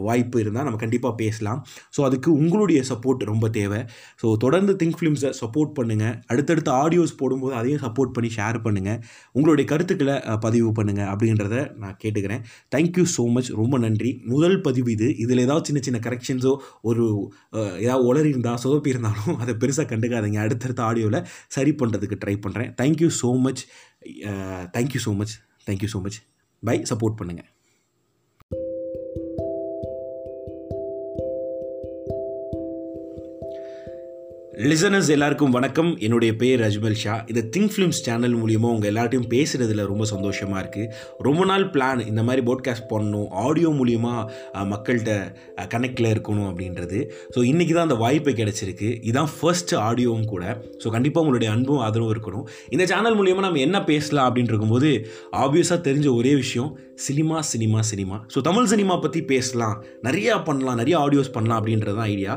வாய்ப்பு 0.07 0.37
இருந்தால் 0.43 0.67
நம்ம 0.69 0.81
கண்டிப்பாக 0.85 1.15
பேசலாம். 1.23 1.61
ஸோ 1.97 2.01
அதுக்கு 2.09 2.31
உங்களுடைய 2.43 2.81
சப்போர்ட் 2.91 3.25
ரொம்ப 3.33 3.47
தேவை. 3.59 3.81
ஸோ 4.23 4.27
தொடர்ந்து 4.45 4.73
திங்க் 4.81 4.99
ஃபிலிம்ஸை 4.99 5.31
சப்போர்ட் 5.43 5.75
பண்ணுங்கள் 5.79 6.15
அடுத்தடுத்த 6.33 6.71
ஆடியோஸ் 6.83 7.15
போடும்போது 7.21 7.55
அதையும் 7.61 7.83
சப்போர்ட் 7.87 8.15
பண்ணி 8.17 8.31
ஷேர் 8.39 8.59
பண்ணுங்கள் 8.67 8.99
உங்களுடைய 9.37 9.67
கருத்துக்களை 9.73 10.17
பதிவு 10.47 10.71
பண்ணுங்கள் 10.79 11.11
அப்படின்றத 11.13 11.57
நான் 11.83 11.97
கேட்டுக்கிறேன். 12.03 12.43
தேங்க்யூ 12.77 13.05
ஸோ 13.17 13.25
மச் 13.37 13.51
ரொம்ப 13.63 13.79
நன்றி. 13.85 14.11
முதல் 14.33 14.57
பதிவு 14.67 14.91
இது. 14.97 15.09
இதில் 15.25 15.45
ஏதாவது 15.47 15.67
சின்ன 15.69 15.83
சின்ன 15.87 16.01
கரெக்ஷன்ஸோ 16.07 16.53
ஒரு 16.91 17.05
ஏதாவது 17.85 18.05
உளறி 18.11 18.31
இருந்தால் 18.35 18.61
சொதப்பி 18.65 18.93
இருந்தாலும் 18.95 19.39
அதை 19.45 19.55
பெருசாக 19.65 19.87
கண்டுக்காதீங்க. 19.93 20.41
அடுத்தடுத்த 20.47 20.83
ஆடியோவில் 20.91 21.21
சரி 21.57 21.75
பண்ணுறதுக்கு 21.83 22.21
ட்ரை 22.25 22.37
பண்ணுறேன் 22.47 22.73
thank you 22.83 23.11
so 23.23 23.33
much 23.47 23.65
thank you 24.77 25.03
so 25.07 25.15
much 25.23 25.35
thank you 25.69 25.91
so 25.95 26.01
much 26.07 26.21
bye 26.63 26.77
support 26.93 27.19
பண்ணுங்கள் 27.21 27.49
லிசனர்ஸ் 34.69 35.11
எல்லாருக்கும் 35.15 35.55
வணக்கம். 35.57 35.91
என்னுடைய 36.07 36.31
பேர் 36.41 36.63
அஜ்மல் 36.67 36.97
ஷா. 37.03 37.15
இந்த 37.31 37.43
திங்க் 37.53 37.71
ஃபிலிம்ஸ் 37.75 38.01
சேனல் 38.07 38.35
மூலியமாக 38.41 38.75
உங்கள் 38.75 38.91
எல்லார்ட்டையும் 38.91 39.29
பேசுகிறதுல 39.35 39.85
ரொம்ப 39.91 40.05
சந்தோஷமாக 40.11 40.61
இருக்குது 40.63 40.89
ரொம்ப 41.27 41.45
நாள் 41.51 41.65
பிளான் 41.75 42.01
இந்த 42.11 42.23
மாதிரி 42.29 42.43
போட்காஸ்ட் 42.49 42.87
பண்ணணும். 42.91 43.29
ஆடியோ 43.45 43.71
மூலியமாக 43.79 44.67
மக்கள்கிட்ட 44.73 45.13
கனெக்டில் 45.75 46.11
இருக்கணும் 46.15 46.49
அப்படின்றது. 46.51 46.99
ஸோ 47.37 47.43
இன்றைக்கி 47.53 47.75
தான் 47.77 47.89
அந்த 47.89 47.99
வாய்ப்பு 48.05 48.35
கிடச்சிருக்கு. 48.41 48.91
இதான் 49.13 49.31
ஃபர்ஸ்ட் 49.37 49.75
ஆடியோவும் 49.87 50.29
கூட. 50.35 50.45
ஸோ 50.83 50.93
கண்டிப்பாக 50.97 51.25
உங்களுடைய 51.25 51.53
அன்பும் 51.55 51.81
ஆதரவும் 51.87 52.13
இருக்கணும். 52.17 52.45
இந்த 52.75 52.87
சேனல் 52.93 53.19
மூலியமாக 53.21 53.47
நம்ம 53.49 53.65
என்ன 53.69 53.81
பேசலாம் 53.93 54.29
அப்படின்னு 54.29 54.53
இருக்கும்போது 54.55 54.93
ஆப்வியஸாக 55.45 55.81
தெரிஞ்ச 55.89 56.09
ஒரே 56.21 56.35
விஷயம் 56.43 56.71
cinema 57.07 57.37
cinema 57.53 57.81
cinema. 57.93 58.17
So 58.33 58.39
Tamil 58.51 58.71
cinema 58.75 58.95
பற்றி 59.07 59.21
பேசலாம். 59.33 59.77
நிறையா 60.09 60.37
பண்ணலாம். 60.51 60.79
நிறைய 60.83 60.97
ஆடியோஸ் 61.07 61.35
பண்ணலாம் 61.39 61.59
அப்படின்றது 61.61 61.97
தான் 62.01 62.11
ஐடியா 62.17 62.33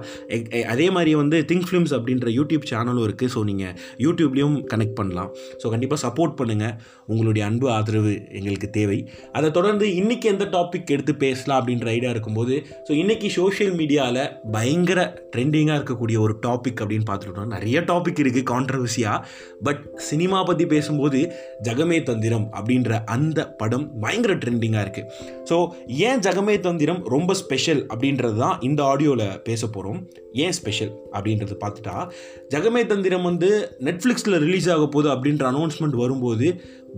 அதே 0.76 0.90
மாதிரி 0.98 1.12
வந்து 1.24 1.40
திங்க் 1.52 1.68
ஃபிலிம்ஸ் 1.70 1.96
அப்படின்ற 2.14 2.32
யூடியூப் 2.38 2.66
சேனலும் 2.72 3.06
இருக்குது 3.08 3.32
ஸோ 3.34 3.40
நீங்கள் 3.50 3.74
யூடியூப்லேயும் 4.06 4.58
கனெக்ட் 4.72 4.98
பண்ணலாம். 5.00 5.30
ஸோ 5.62 5.66
கண்டிப்பாக 5.74 6.00
சப்போர்ட் 6.06 6.36
பண்ணுங்கள் 6.40 6.74
உங்களுடைய 7.12 7.44
அன்பு 7.50 7.68
ஆதரவு 7.76 8.14
எங்களுக்கு 8.40 8.68
தேவை. 8.78 8.98
அதை 9.38 9.48
தொடர்ந்து 9.58 9.86
இன்றைக்கி 10.00 10.28
எந்த 10.34 10.46
டாபிக் 10.56 10.92
எடுத்து 10.96 11.14
பேசலாம் 11.24 11.60
அப்படின்ற 11.62 11.88
ஐடியா 11.96 12.12
இருக்கும்போது 12.16 12.56
ஸோ 12.88 12.92
இன்றைக்கி 13.02 13.28
சோஷியல் 13.38 13.74
மீடியாவில் 13.80 14.22
பயங்கர 14.52 15.00
ட்ரெண்டிங்காக 15.36 15.78
இருக்கக்கூடிய 15.80 16.20
ஒரு 16.26 16.36
டாபிக் 16.46 16.82
அப்படின்னு 16.84 17.08
பார்த்துக்கிட்டோம் 17.10 17.54
நிறைய 17.56 17.80
டாபிக் 17.92 18.22
இருக்குது 18.24 18.48
கான்ட்ரவர்சியாக 18.52 19.20
பட் 19.64 19.82
சினிமா 20.10 20.40
பற்றி 20.44 20.68
பேசும்போது 20.74 21.22
ஜகமே 21.68 22.00
தந்திரம் 22.04 22.48
அப்படின்ற 22.58 23.02
அந்த 23.16 23.40
படம் 23.62 23.88
பயங்கர 24.02 24.36
ட்ரெண்டிங்காக 24.44 24.86
இருக்குது 24.86 25.10
ஸோ 25.50 25.58
ஏன் 26.10 26.24
ஜகமே 26.28 26.58
தந்திரம் 26.60 27.02
ரொம்ப 27.16 27.32
ஸ்பெஷல் 27.44 27.84
அப்படின்றது 27.92 28.38
தான் 28.38 28.58
இந்த 28.62 28.82
ஆடியோவில் 28.92 29.28
பேச 29.44 29.62
போகிறோம் 29.68 30.02
ஏன் 30.44 30.56
ஸ்பெஷல் 30.60 30.94
அப்படின்றது 31.16 31.56
பார்த்துட்டா 31.64 31.93
ஜெகமே 32.54 32.82
தந்திரம் 32.92 33.28
வந்து 33.30 33.50
நெட்ஃப்ளிக்ஸில் 33.88 34.40
ரிலீஸ் 34.46 34.70
ஆக 34.76 34.88
போகுது 34.96 35.10
அப்படின்ற 35.16 35.46
அனௌன்ஸ்மெண்ட் 35.52 35.98
வரும்போது 36.04 36.48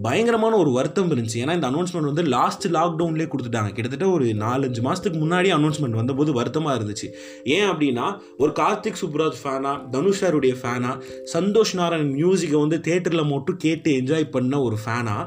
பயங்கரமான 0.05 0.53
ஒரு 0.61 0.71
வருத்தம் 0.71 1.11
இருந்துச்சு. 1.11 1.41
ஏன்னா 1.43 1.53
இந்த 1.57 1.67
அனௌன்ஸ்மெண்ட் 1.71 2.09
வந்து 2.11 2.23
லாஸ்ட் 2.33 2.65
லாக்டவுன்லேயே 2.77 3.27
கொடுத்துட்டாங்க. 3.33 3.69
கிட்டத்தட்ட 3.75 4.07
ஒரு 4.15 4.25
நாலஞ்சு 4.41 4.81
மாதத்துக்கு 4.87 5.19
முன்னாடி 5.21 5.49
அனௌன்ஸ்மெண்ட் 5.57 5.99
வந்தபோது 5.99 6.31
வருத்தமாக 6.39 6.77
இருந்துச்சு. 6.79 7.07
ஏன் 7.55 7.67
அப்படின்னா 7.71 8.07
ஒரு 8.37 8.51
கார்த்திக் 8.61 8.99
சுப்ராஜ் 9.03 9.39
ஃபேனா 9.43 9.73
தனுஷாருடைய 9.93 10.55
ஃபேனா 10.61 10.91
சந்தோஷ் 11.35 11.75
நாராயண் 11.81 12.13
மியூசிக்கை 12.19 12.59
வந்து 12.65 12.79
தேட்டரில் 12.87 13.31
மட்டும் 13.33 13.61
கேட்டு 13.65 13.91
என்ஜாய் 14.01 14.33
பண்ண 14.35 14.61
ஒரு 14.61 14.79
ஃபேனா 14.85 15.17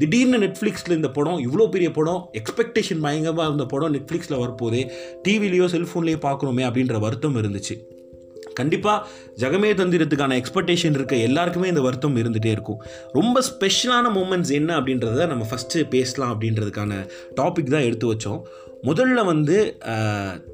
திடீர்னு 0.00 0.38
நெட்ஃப்ளிக்ஸில் 0.46 0.98
இந்த 1.00 1.10
படம் 1.18 1.42
இவ்வளோ 1.46 1.66
பெரிய 1.74 1.90
படம் 1.90 2.22
எக்ஸ்பெக்டேஷன் 2.40 3.04
பயங்கரமாக 3.06 3.48
இருந்த 3.50 3.66
படம் 3.74 3.94
நெட்ஃப்ளிக்ஸில் 3.96 4.40
வரப்போதே 4.42 4.82
டிவிலேயோ 5.28 5.68
செல்ஃபோன்லேயோ 5.74 6.20
பார்க்கணுமே 6.28 6.64
அப்படின்ற 6.68 6.98
வருத்தம் 6.98 7.38
இருந்துச்சு. 7.42 7.76
கண்டிப்பாக 8.60 9.08
ஜெகமே 9.42 9.70
தந்திரத்துக்கான 9.80 10.36
எக்ஸ்பெக்டேஷன் 10.40 10.96
இருக்க 10.98 11.16
எல்லாருக்குமே 11.28 11.68
இந்த 11.72 11.82
வருத்தம் 11.86 12.16
இருந்துகிட்டே 12.22 12.52
இருக்கும். 12.56 12.80
ரொம்ப 13.18 13.42
ஸ்பெஷலான 13.50 14.12
மூமெண்ட்ஸ் 14.18 14.54
என்ன 14.60 14.70
அப்படின்றத 14.80 15.26
நம்ம 15.32 15.46
ஃபஸ்ட்டு 15.50 15.88
பேசலாம் 15.94 16.32
அப்படின்றதுக்கான 16.34 16.92
டாபிக் 17.40 17.74
தான் 17.74 17.86
எடுத்து 17.88 18.08
வச்சோம். 18.12 18.40
முதல்ல 18.88 19.24
வந்து 19.24 19.56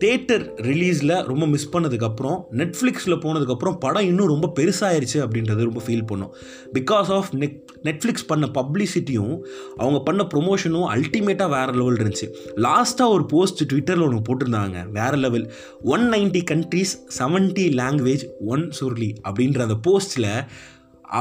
தேட்டர் 0.02 0.44
ரிலீஸில் 0.68 1.14
ரொம்ப 1.30 1.44
மிஸ் 1.54 1.66
பண்ணதுக்கப்புறம் 1.74 2.38
நெட்ஃப்ளிக்ஸில் 2.60 3.16
போனதுக்கப்புறம் 3.24 3.76
படம் 3.84 4.08
இன்னும் 4.10 4.30
ரொம்ப 4.32 4.48
பெருசாயிருச்சு 4.58 5.18
அப்படின்றது 5.24 5.68
ரொம்ப 5.68 5.82
ஃபீல் 5.86 6.06
பண்ணோம். 6.10 6.32
பிகாஸ் 6.78 7.10
ஆஃப் 7.16 7.30
நெட் 7.42 7.58
நெட்ஃப்ளிக்ஸ் 7.88 8.26
பண்ண 8.26 8.48
பப்ளிசிட்டியும் 8.58 9.34
அவங்க 9.76 10.00
பண்ண 10.08 10.24
ப்ரொமோஷனும் 10.34 10.88
அல்டிமேட்டாக 10.94 11.54
வேறு 11.56 11.72
லெவல் 11.72 11.98
இருந்துச்சு. 12.00 12.28
லாஸ்ட்டாக 12.66 13.14
ஒரு 13.16 13.26
போஸ்ட் 13.26 13.62
ட்விட்டரில் 13.72 14.06
ஒன்று 14.08 14.26
போட்டிருந்தாங்க 14.28 14.88
வேறு 14.98 15.16
level 15.16 15.46
one 15.94 16.06
ninety 16.12 16.42
countries 16.52 16.92
seventy 17.18 17.66
language 17.80 18.24
one 18.54 18.64
Suruli 18.80 19.10
அப்படின்ற 19.28 19.60
அந்த 19.68 19.78
போஸ்ட்டில் 19.88 20.30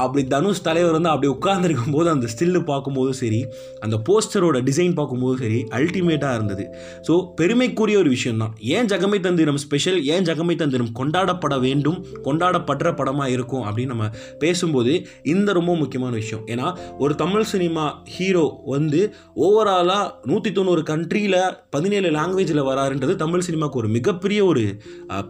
அப்படி 0.00 0.22
தனுஷ் 0.32 0.62
தலைவர் 0.66 0.94
வந்து 0.96 1.10
அப்படி 1.12 1.28
உட்கார்ந்துருக்கும் 1.34 1.94
போது 1.96 2.08
அந்த 2.12 2.26
ஸ்டில்லு 2.32 2.60
பார்க்கும்போதும் 2.70 3.18
சரி 3.20 3.40
அந்த 3.84 3.96
போஸ்டரோட 4.06 4.58
டிசைன் 4.68 4.94
பார்க்கும்போதும் 4.98 5.40
சரி 5.44 5.58
அல்டிமேட்டாக 5.78 6.36
இருந்தது. 6.38 6.64
ஸோ 7.06 7.12
பெருமைக்குரிய 7.38 7.96
ஒரு 8.02 8.10
விஷயம் 8.16 8.40
தான் 8.42 8.52
ஏன் 8.76 8.88
ஜகமை 8.92 9.18
தந்திரம் 9.26 9.60
ஸ்பெஷல் 9.64 9.98
ஏன் 10.14 10.26
ஜகமை 10.28 10.56
தந்திரம் 10.62 10.90
கொண்டாடப்பட 11.00 11.54
வேண்டும்? 11.66 11.98
கொண்டாடப்படுற 12.26 12.90
படமாக 13.00 13.34
இருக்கும்? 13.36 13.64
அப்படின்னு 13.68 13.92
நம்ம 13.94 14.08
பேசும்போது 14.44 14.94
இந்த 15.34 15.48
ரொம்ப 15.58 15.74
முக்கியமான 15.82 16.12
விஷயம். 16.22 16.44
ஏன்னா 16.52 16.68
ஒரு 17.04 17.12
தமிழ் 17.22 17.48
சினிமா 17.52 17.84
ஹீரோ 18.14 18.46
வந்து 18.74 19.02
ஓவராலாக 19.46 20.06
நூற்றி 20.30 20.52
தொண்ணூறு 20.60 20.84
கண்ட்ரியில் 20.92 21.38
பதினேழு 21.76 22.08
லாங்குவேஜில் 22.18 22.62
வராருன்றது 22.70 23.16
தமிழ் 23.24 23.46
சினிமாவுக்கு 23.48 23.80
ஒரு 23.82 23.90
மிகப்பெரிய 23.98 24.40
ஒரு 24.52 24.64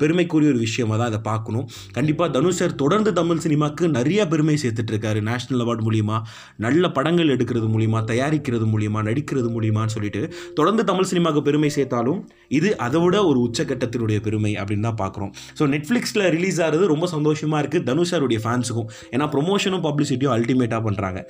பெருமைக்குரிய 0.00 0.52
ஒரு 0.54 0.62
விஷயமாக 0.66 0.98
தான் 1.00 1.10
அதை 1.12 1.22
பார்க்கணும். 1.30 1.66
கண்டிப்பாக 1.98 2.30
தனுஷ் 2.38 2.60
சார் 2.62 2.80
தொடர்ந்து 2.82 3.12
தமிழ் 3.20 3.44
சினிமாவுக்கு 3.46 3.94
நிறைய 3.98 4.20
பெருமை 4.32 4.51
சேர்த்துட்டு 4.56 4.82
சேர்த்துட்ருக்காரு 4.82 5.20
நேஷனல் 5.28 5.62
அவார்டு 5.64 5.84
மூலிமா 5.88 6.16
நல்ல 6.56 6.88
படங்கள் 6.88 7.32
எடுக்கிறது 7.34 7.68
மூலிமா 7.74 7.98
தயாரிக்கிறது 8.10 8.66
மூலியமா 8.72 9.00
நடிக்கிறது 9.08 9.48
மூலிமான்னு 9.56 9.94
சொல்லிட்டு 9.96 10.22
தொடர்ந்து 10.54 10.84
தமிழ் 10.84 11.08
சினிமாவுக்கு 11.12 11.42
பெருமை 11.42 11.70
சேர்த்தாலும் 11.76 12.20
இது 12.48 12.76
அதை 12.76 13.00
விட 13.00 13.16
ஒரு 13.24 13.38
உச்சக்கட்டத்தினுடைய 13.46 14.20
பெருமை 14.20 14.52
அப்படின்னு 14.56 14.86
தான் 14.88 15.00
பார்க்குறோம். 15.02 15.32
ஸோ 15.58 15.66
நெட்ஃப்ளிக்ஸில் 15.74 16.24
ரிலீஸ் 16.36 16.60
ஆகிறது 16.60 16.86
ரொம்ப 16.86 17.06
சந்தோஷமாக 17.06 17.62
இருக்குது 17.62 17.86
தனுஷாருடைய 17.90 18.40
ஃபேன்ஸுக்கும் 18.44 18.88
ஏன்னா 19.10 19.28
ப்ரொமோஷனும் 19.34 19.84
பப்ளிசிட்டியும் 19.88 20.34
அல்டிமேட்டாக 20.36 20.82
பண்ணுறாங்க 20.88 21.20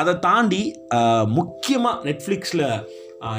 அதை 0.00 0.18
தாண்டி 0.18 0.62
முக்கியமாக 1.38 1.96
நெட்ஃப்ளிக்ஸில் 2.08 2.66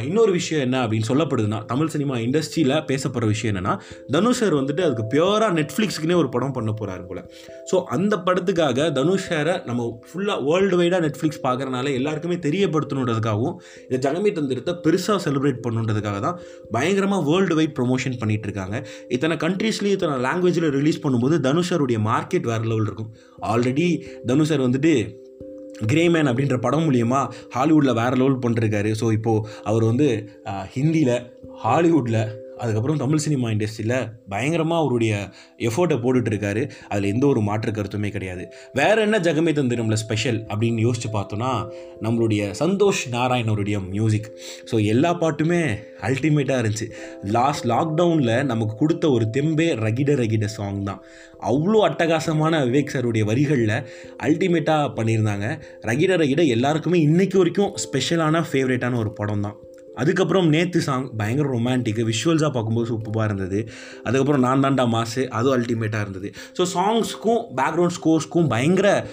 இன்னொரு 0.07 0.31
விஷயம் 0.31 0.63
என்ன 0.65 0.77
அப்படின்னு 0.83 1.07
சொல்லப்படுதுன்னா 1.09 1.65
தமிழ் 1.65 1.91
சினிமா 1.93 2.15
இண்டஸ்ட்ரியில் 2.15 2.75
பேசப்படுற 2.89 3.25
விஷயம் 3.25 3.51
என்னென்னா 3.53 3.73
தனுஷ் 4.15 4.39
சார் 4.39 4.55
வந்துட்டு 4.59 4.83
அதுக்கு 4.87 5.05
பியூராக 5.13 5.51
நெட்ஃப்ளிக்ஸ்க்குனே 5.59 6.15
ஒரு 6.21 6.29
படம் 6.29 6.55
பண்ண 6.57 6.71
போகிறாரு 6.71 7.05
போல். 7.09 7.21
ஸோ 7.71 7.75
அந்த 7.95 8.13
படத்துக்காக 8.27 8.91
தனுஷ் 8.91 9.27
சாரை 9.29 9.55
நம்ம 9.65 9.99
ஃபுல்லாக 10.09 10.39
வேர்ல்டு 10.47 10.77
வைடாக 10.81 11.01
நெட்ஃப்ளிக்ஸ் 11.07 11.41
பார்க்குறனால 11.47 11.93
எல்லாருக்குமே 11.93 12.35
தெரியப்படுத்தணுன்றதுக்காகவும் 12.35 13.55
இந்த 13.87 13.99
ஜனமே 14.05 14.31
தந்திரத்தை 14.39 14.75
பெருசாக 14.85 15.19
செலிப்ரேட் 15.25 15.63
பண்ணுன்றதுக்காக 15.67 16.19
தான் 16.19 16.39
பயங்கரமாக 16.71 17.23
வேர்ல்டு 17.31 17.55
வைட் 17.55 17.75
ப்ரொமோஷன் 17.79 18.17
பண்ணிட்டு 18.19 18.47
இருக்காங்க. 18.49 18.85
இத்தனை 19.09 19.37
கண்ட்ரீஸ்லேயும் 19.37 19.97
இத்தனை 19.99 20.17
லாங்குவேஜில் 20.27 20.69
ரிலீஸ் 20.79 21.03
பண்ணும்போது 21.05 21.37
தனுஷருடைய 21.49 21.99
மார்க்கெட் 22.09 22.49
வேறு 22.51 22.67
லெவல் 22.71 22.87
இருக்கும். 22.89 23.11
ஆல்ரெடி 23.51 23.87
தனுஷர் 24.31 24.65
வந்துட்டு 24.67 24.93
கிரேமேன் 25.87 26.29
அப்படின்ற 26.29 26.57
படம் 26.57 26.85
மூலியமாக 26.89 27.31
ஹாலிவுட்டில் 27.49 27.93
வேறு 27.93 28.15
லெவல் 28.15 28.39
பண்ணிருக்காரு 28.39 28.91
ஸோ 28.99 29.11
இப்போது 29.11 29.45
அவர் 29.63 29.83
வந்து 29.83 30.07
ஹிந்தியில் 30.75 31.15
ஹாலிவுட்டில் 31.57 32.21
அதுக்கப்புறம் 32.61 32.99
தமிழ் 33.03 33.21
சினிமா 33.25 33.47
இண்டஸ்ட்ரியில் 33.53 33.97
பயங்கரமாக 34.31 34.81
அவருடைய 34.83 35.13
எஃபோர்ட்டை 35.69 35.97
போட்டுட்ருக்காரு. 36.03 36.63
அதில் 36.91 37.09
எந்த 37.13 37.25
ஒரு 37.31 37.41
மாற்று 37.47 37.71
கருத்துமே 37.77 38.09
கிடையாது. 38.15 38.43
வேறு 38.79 39.01
என்ன 39.05 39.19
ஜெகமே 39.27 39.53
தந்திரமில் 39.59 40.01
ஸ்பெஷல் 40.03 40.39
அப்படின்னு 40.51 40.85
யோசிச்சு 40.87 41.09
பார்த்தோன்னா 41.17 41.51
நம்மளுடைய 42.05 42.51
சந்தோஷ் 42.61 43.03
நாராயண் 43.15 43.51
அவருடைய 43.51 43.79
மியூசிக் 43.93 44.29
ஸோ 44.71 44.77
எல்லா 44.93 45.11
பாட்டுமே 45.23 45.61
அல்டிமேட்டாக 46.09 46.61
இருந்துச்சு. 46.61 46.87
லாஸ்ட் 47.37 47.67
லாக்டவுனில் 47.73 48.35
நமக்கு 48.51 48.75
கொடுத்த 48.81 49.11
ஒரு 49.17 49.27
தெம்பே 49.37 49.69
ரகிட 49.85 50.11
ரகிட 50.21 50.45
சாங் 50.57 50.81
தான். 50.89 51.01
அவ்வளோ 51.51 51.79
அட்டகாசமான 51.89 52.63
விவேக் 52.67 52.93
சாருடைய 52.93 53.23
வரிகளில் 53.31 53.77
அல்டிமேட்டாக 54.27 54.91
பண்ணியிருந்தாங்க. 54.97 55.47
ரகிட 55.89 56.15
ரகிட 56.23 56.41
எல்லாருக்குமே 56.55 56.99
இன்றைக்கி 57.09 57.37
வரைக்கும் 57.41 57.73
ஸ்பெஷலான 57.85 58.43
ஃபேவரேட்டான 58.49 58.97
ஒரு 59.03 59.13
படம் 59.19 59.45
தான். 59.47 59.57
அதுக்கப்புறம் 59.95 60.49
நேத்து 60.49 60.81
சாங் 60.81 61.15
பயங்கர 61.17 61.49
ரொமான்டிக்கு 61.49 62.11
விஷுவல்ஸாக 62.11 62.51
பார்க்கும்போது 62.51 62.93
சூப்பராக 62.93 63.23
இருந்தது. 63.23 63.69
அதுக்கப்புறம் 64.03 64.41
நான் 64.41 64.63
தாண்டா 64.63 64.87
மாசு 64.87 65.29
அதுவும் 65.29 65.61
அல்டிமேட்டாக 65.61 66.01
இருந்தது. 66.01 66.31
ஸோ 66.57 66.65
சாங்ஸ்க்கும் 66.73 67.43
பேக்ரவுண்ட் 67.57 67.89
ஸ்கோர்ஸ்க்கும் 68.01 68.47
பயங்கர 68.47 69.07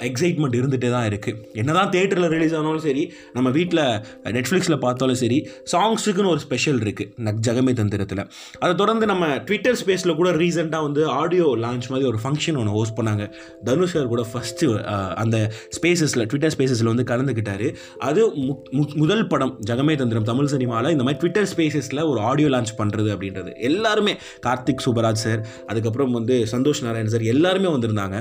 எக்ஸைட்மெண்ட் 0.00 0.56
இருந்துகிட்டே 0.56 0.90
தான் 0.90 1.08
இருக்குது 1.08 1.52
என்ன 1.52 1.72
தான் 1.72 1.88
தேட்டரில் 1.88 2.28
ரிலீஸ் 2.28 2.54
ஆனாலும் 2.54 2.78
சரி 2.78 3.12
நம்ம 3.32 3.50
வீட்டில் 3.50 4.00
நெட்ஃப்ளிக்ஸில் 4.24 4.78
பார்த்தாலும் 4.78 5.14
சரி 5.14 5.48
சாங்ஸுக்குன்னு 5.72 6.26
ஒரு 6.26 6.38
ஸ்பெஷல் 6.38 6.78
இருக்குது 6.78 7.12
நக் 7.24 7.40
ஜகமே 7.46 7.72
தந்திரத்தில். 7.72 8.26
அதை 8.58 8.74
தொடர்ந்து 8.74 9.06
நம்ம 9.06 9.36
ட்விட்டர் 9.38 9.78
ஸ்பேஸில் 9.84 10.14
கூட 10.14 10.30
ரீசெண்டாக 10.30 10.82
வந்து 10.82 11.06
ஆடியோ 11.06 11.56
லான்ச் 11.56 11.88
மாதிரி 11.88 12.04
ஒரு 12.04 12.18
ஃபங்க்ஷன் 12.24 12.56
ஒன்று 12.56 12.70
ஹோஸ்ட் 12.70 12.98
பண்ணாங்க. 12.98 13.32
தனுஷ் 13.64 13.92
சார் 13.92 14.06
கூட 14.06 14.26
ஃபஸ்ட்டு 14.32 14.82
அந்த 15.14 15.52
ஸ்பேசஸில் 15.80 16.24
ட்விட்டர் 16.24 16.54
ஸ்பேசஸில் 16.56 16.94
வந்து 16.94 17.02
கலந்துக்கிட்டார். 17.02 17.74
அது 17.98 18.30
மு- 18.30 18.94
முதல் 18.94 19.26
படம் 19.26 19.58
ஜெகமே 19.72 19.96
தந்திரம் 20.02 20.28
தமிழ் 20.30 20.50
சினிமாவில் 20.54 20.90
இந்த 20.94 21.04
மாதிரி 21.06 21.20
ட்விட்டர் 21.22 21.48
ஸ்பேசஸில் 21.52 22.02
ஒரு 22.10 22.20
ஆடியோ 22.30 22.48
லான்ச் 22.54 22.72
பண்ணுறது 22.80 23.08
அப்படின்றது. 23.14 23.50
எல்லாருமே 23.68 24.14
கார்த்திக் 24.46 24.82
சுப்பராஜ் 24.86 25.22
சார் 25.24 25.40
அதுக்கப்புறம் 25.70 26.12
வந்து 26.18 26.34
சந்தோஷ் 26.54 26.82
நாராயண் 26.86 27.12
சார் 27.14 27.24
எல்லாருமே 27.34 27.68
வந்திருந்தாங்க. 27.74 28.16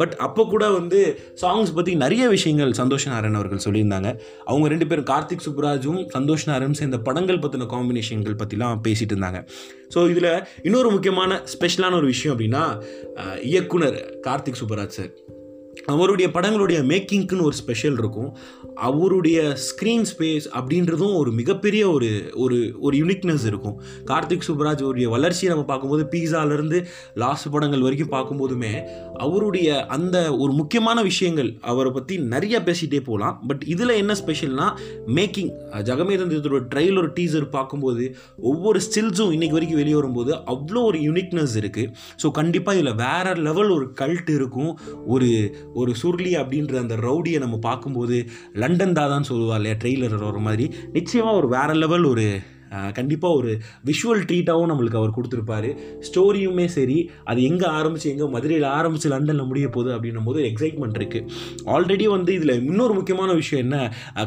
பட் 0.00 0.14
அப்போ 0.26 0.44
கூட 0.54 0.64
வந்து 0.78 1.00
சாங்ஸ் 1.42 1.72
பற்றி 1.78 1.94
நிறைய 2.04 2.24
விஷயங்கள் 2.34 2.72
சந்தோஷ் 2.80 3.08
நாராயண் 3.12 3.38
அவர்கள் 3.40 3.64
சொல்லியிருந்தாங்க. 3.66 4.10
அவங்க 4.50 4.66
ரெண்டு 4.74 4.88
பேரும் 4.90 5.08
கார்த்திக் 5.12 5.44
சுப்ராஜும் 5.46 6.00
சந்தோஷ் 6.16 6.46
நாராயணும் 6.50 6.78
சேர்ந்த 6.80 6.98
படங்கள் 7.08 7.42
பற்றின 7.44 7.68
காம்பினேஷன்கள் 7.74 8.38
பற்றிலாம் 8.42 8.82
பேசிட்டு 8.88 9.14
இருந்தாங்க. 9.16 9.40
ஸோ 9.94 9.98
இதில் 10.12 10.32
இன்னொரு 10.68 10.90
முக்கியமான 10.96 11.40
ஸ்பெஷலான 11.54 11.96
ஒரு 12.00 12.08
விஷயம் 12.14 12.34
அப்படின்னா 12.34 12.64
இயக்குனர் 13.52 13.98
கார்த்திக் 14.28 14.60
சுப்பராஜ் 14.62 14.98
சார் 14.98 15.12
அவருடைய 15.84 16.28
படங்களுடைய 16.34 16.78
மேக்கிங்க்குன்னு 16.90 17.46
ஒரு 17.48 17.56
ஸ்பெஷல் 17.60 17.98
இருக்கும். 18.02 18.30
அவருடைய 18.74 19.38
ஸ்க்ரீன் 19.66 20.06
ஸ்பேஸ் 20.10 20.46
அப்படின்றதும் 20.58 21.14
ஒரு 21.16 21.30
மிகப்பெரிய 21.32 21.82
ஒரு 21.90 22.08
ஒரு 22.34 22.58
ஒரு 22.80 22.94
யூனிக்னஸ் 23.02 23.44
இருக்கும். 23.46 23.76
கார்த்திக் 24.10 24.46
சுப்ராஜ் 24.48 24.82
அவருடைய 24.84 25.08
வளர்ச்சியை 25.08 25.50
நம்ம 25.52 25.66
பார்க்கும்போது 25.70 26.04
பீஸாலேருந்து 26.14 26.80
லாஸ்ட் 27.14 27.50
படங்கள் 27.50 27.84
வரைக்கும் 27.86 28.12
பார்க்கும்போதுமே 28.16 28.72
அவருடைய 29.26 29.86
அந்த 29.86 30.16
ஒரு 30.36 30.52
முக்கியமான 30.52 31.02
விஷயங்கள் 31.02 31.50
அவரை 31.60 31.90
பற்றி 31.90 32.16
நிறைய 32.18 32.56
பேசிகிட்டே 32.60 33.00
போகலாம். 33.00 33.36
பட் 33.46 33.62
இதில் 33.66 33.98
என்ன 34.02 34.16
ஸ்பெஷல்னால் 34.22 34.74
மேக்கிங் 35.18 35.52
ஜெகமேதந்திரத்தோட 35.90 36.60
ட்ரெய்லர் 36.74 37.10
டீசர் 37.18 37.48
பார்க்கும்போது 37.50 38.04
ஒவ்வொரு 38.36 38.80
ஸ்டில்ஸும் 38.88 39.32
இன்றைக்கி 39.36 39.56
வரைக்கும் 39.58 39.80
வெளியே 39.82 39.94
வரும்போது 39.94 40.34
அவ்வளோ 40.54 40.82
ஒரு 40.90 40.98
யூனிக்னஸ் 40.98 41.56
இருக்குது 41.62 41.90
ஸோ 42.22 42.30
கண்டிப்பாக 42.30 42.78
இதில் 42.78 42.94
வேற 42.94 43.34
லெவல் 43.34 43.70
ஒரு 43.70 43.88
கல்ட் 44.00 44.30
இருக்கும். 44.30 44.78
ஒரு 45.06 45.30
ஒரு 45.74 45.92
சுருளி 46.02 46.36
அப்படின்ற 46.36 46.76
அந்த 46.76 46.96
ரவுடியை 46.96 47.38
நம்ம 47.38 47.58
பார்க்கும்போது 47.58 48.26
லண்டன் 48.52 48.92
தாதான்னு 48.92 49.24
சொல்லுவா 49.28 49.54
இல்லையா? 49.54 49.76
ட்ரெய்லர் 49.76 50.18
வர 50.18 50.38
மாதிரி. 50.38 50.74
நிச்சயமாக 50.92 51.36
ஒரு 51.36 51.48
வேற 51.48 51.74
லெவல் 51.74 52.04
ஒரு 52.04 52.40
கண்டிப்பாக 52.98 53.38
ஒரு 53.40 53.50
விஷுவல் 53.90 54.22
ட்ரீட்டாகவும் 54.28 54.70
நம்மளுக்கு 54.72 55.00
அவர் 55.00 55.14
கொடுத்துருப்பாரு. 55.16 55.70
ஸ்டோரியுமே 56.08 56.66
சரி 56.76 56.98
அது 57.30 57.40
எங்கே 57.50 57.68
ஆரம்பிச்சு 57.78 58.08
எங்கே 58.12 58.28
மதுரையில் 58.34 58.68
ஆரம்பிச்சு 58.78 59.10
லண்டனில் 59.14 59.48
முடிய 59.50 59.66
போகுது 59.76 59.90
அப்படின்னும் 59.96 60.28
போது 60.28 60.40
எக்ஸைட்மெண்ட் 60.50 60.98
இருக்குது 61.00 61.26
ஆல்ரெடி 61.74 62.08
வந்து 62.16 62.32
இதில் 62.38 62.54
இன்னொரு 62.70 62.94
முக்கியமான 62.98 63.30
விஷயம் 63.40 63.62
என்ன? 63.66 63.76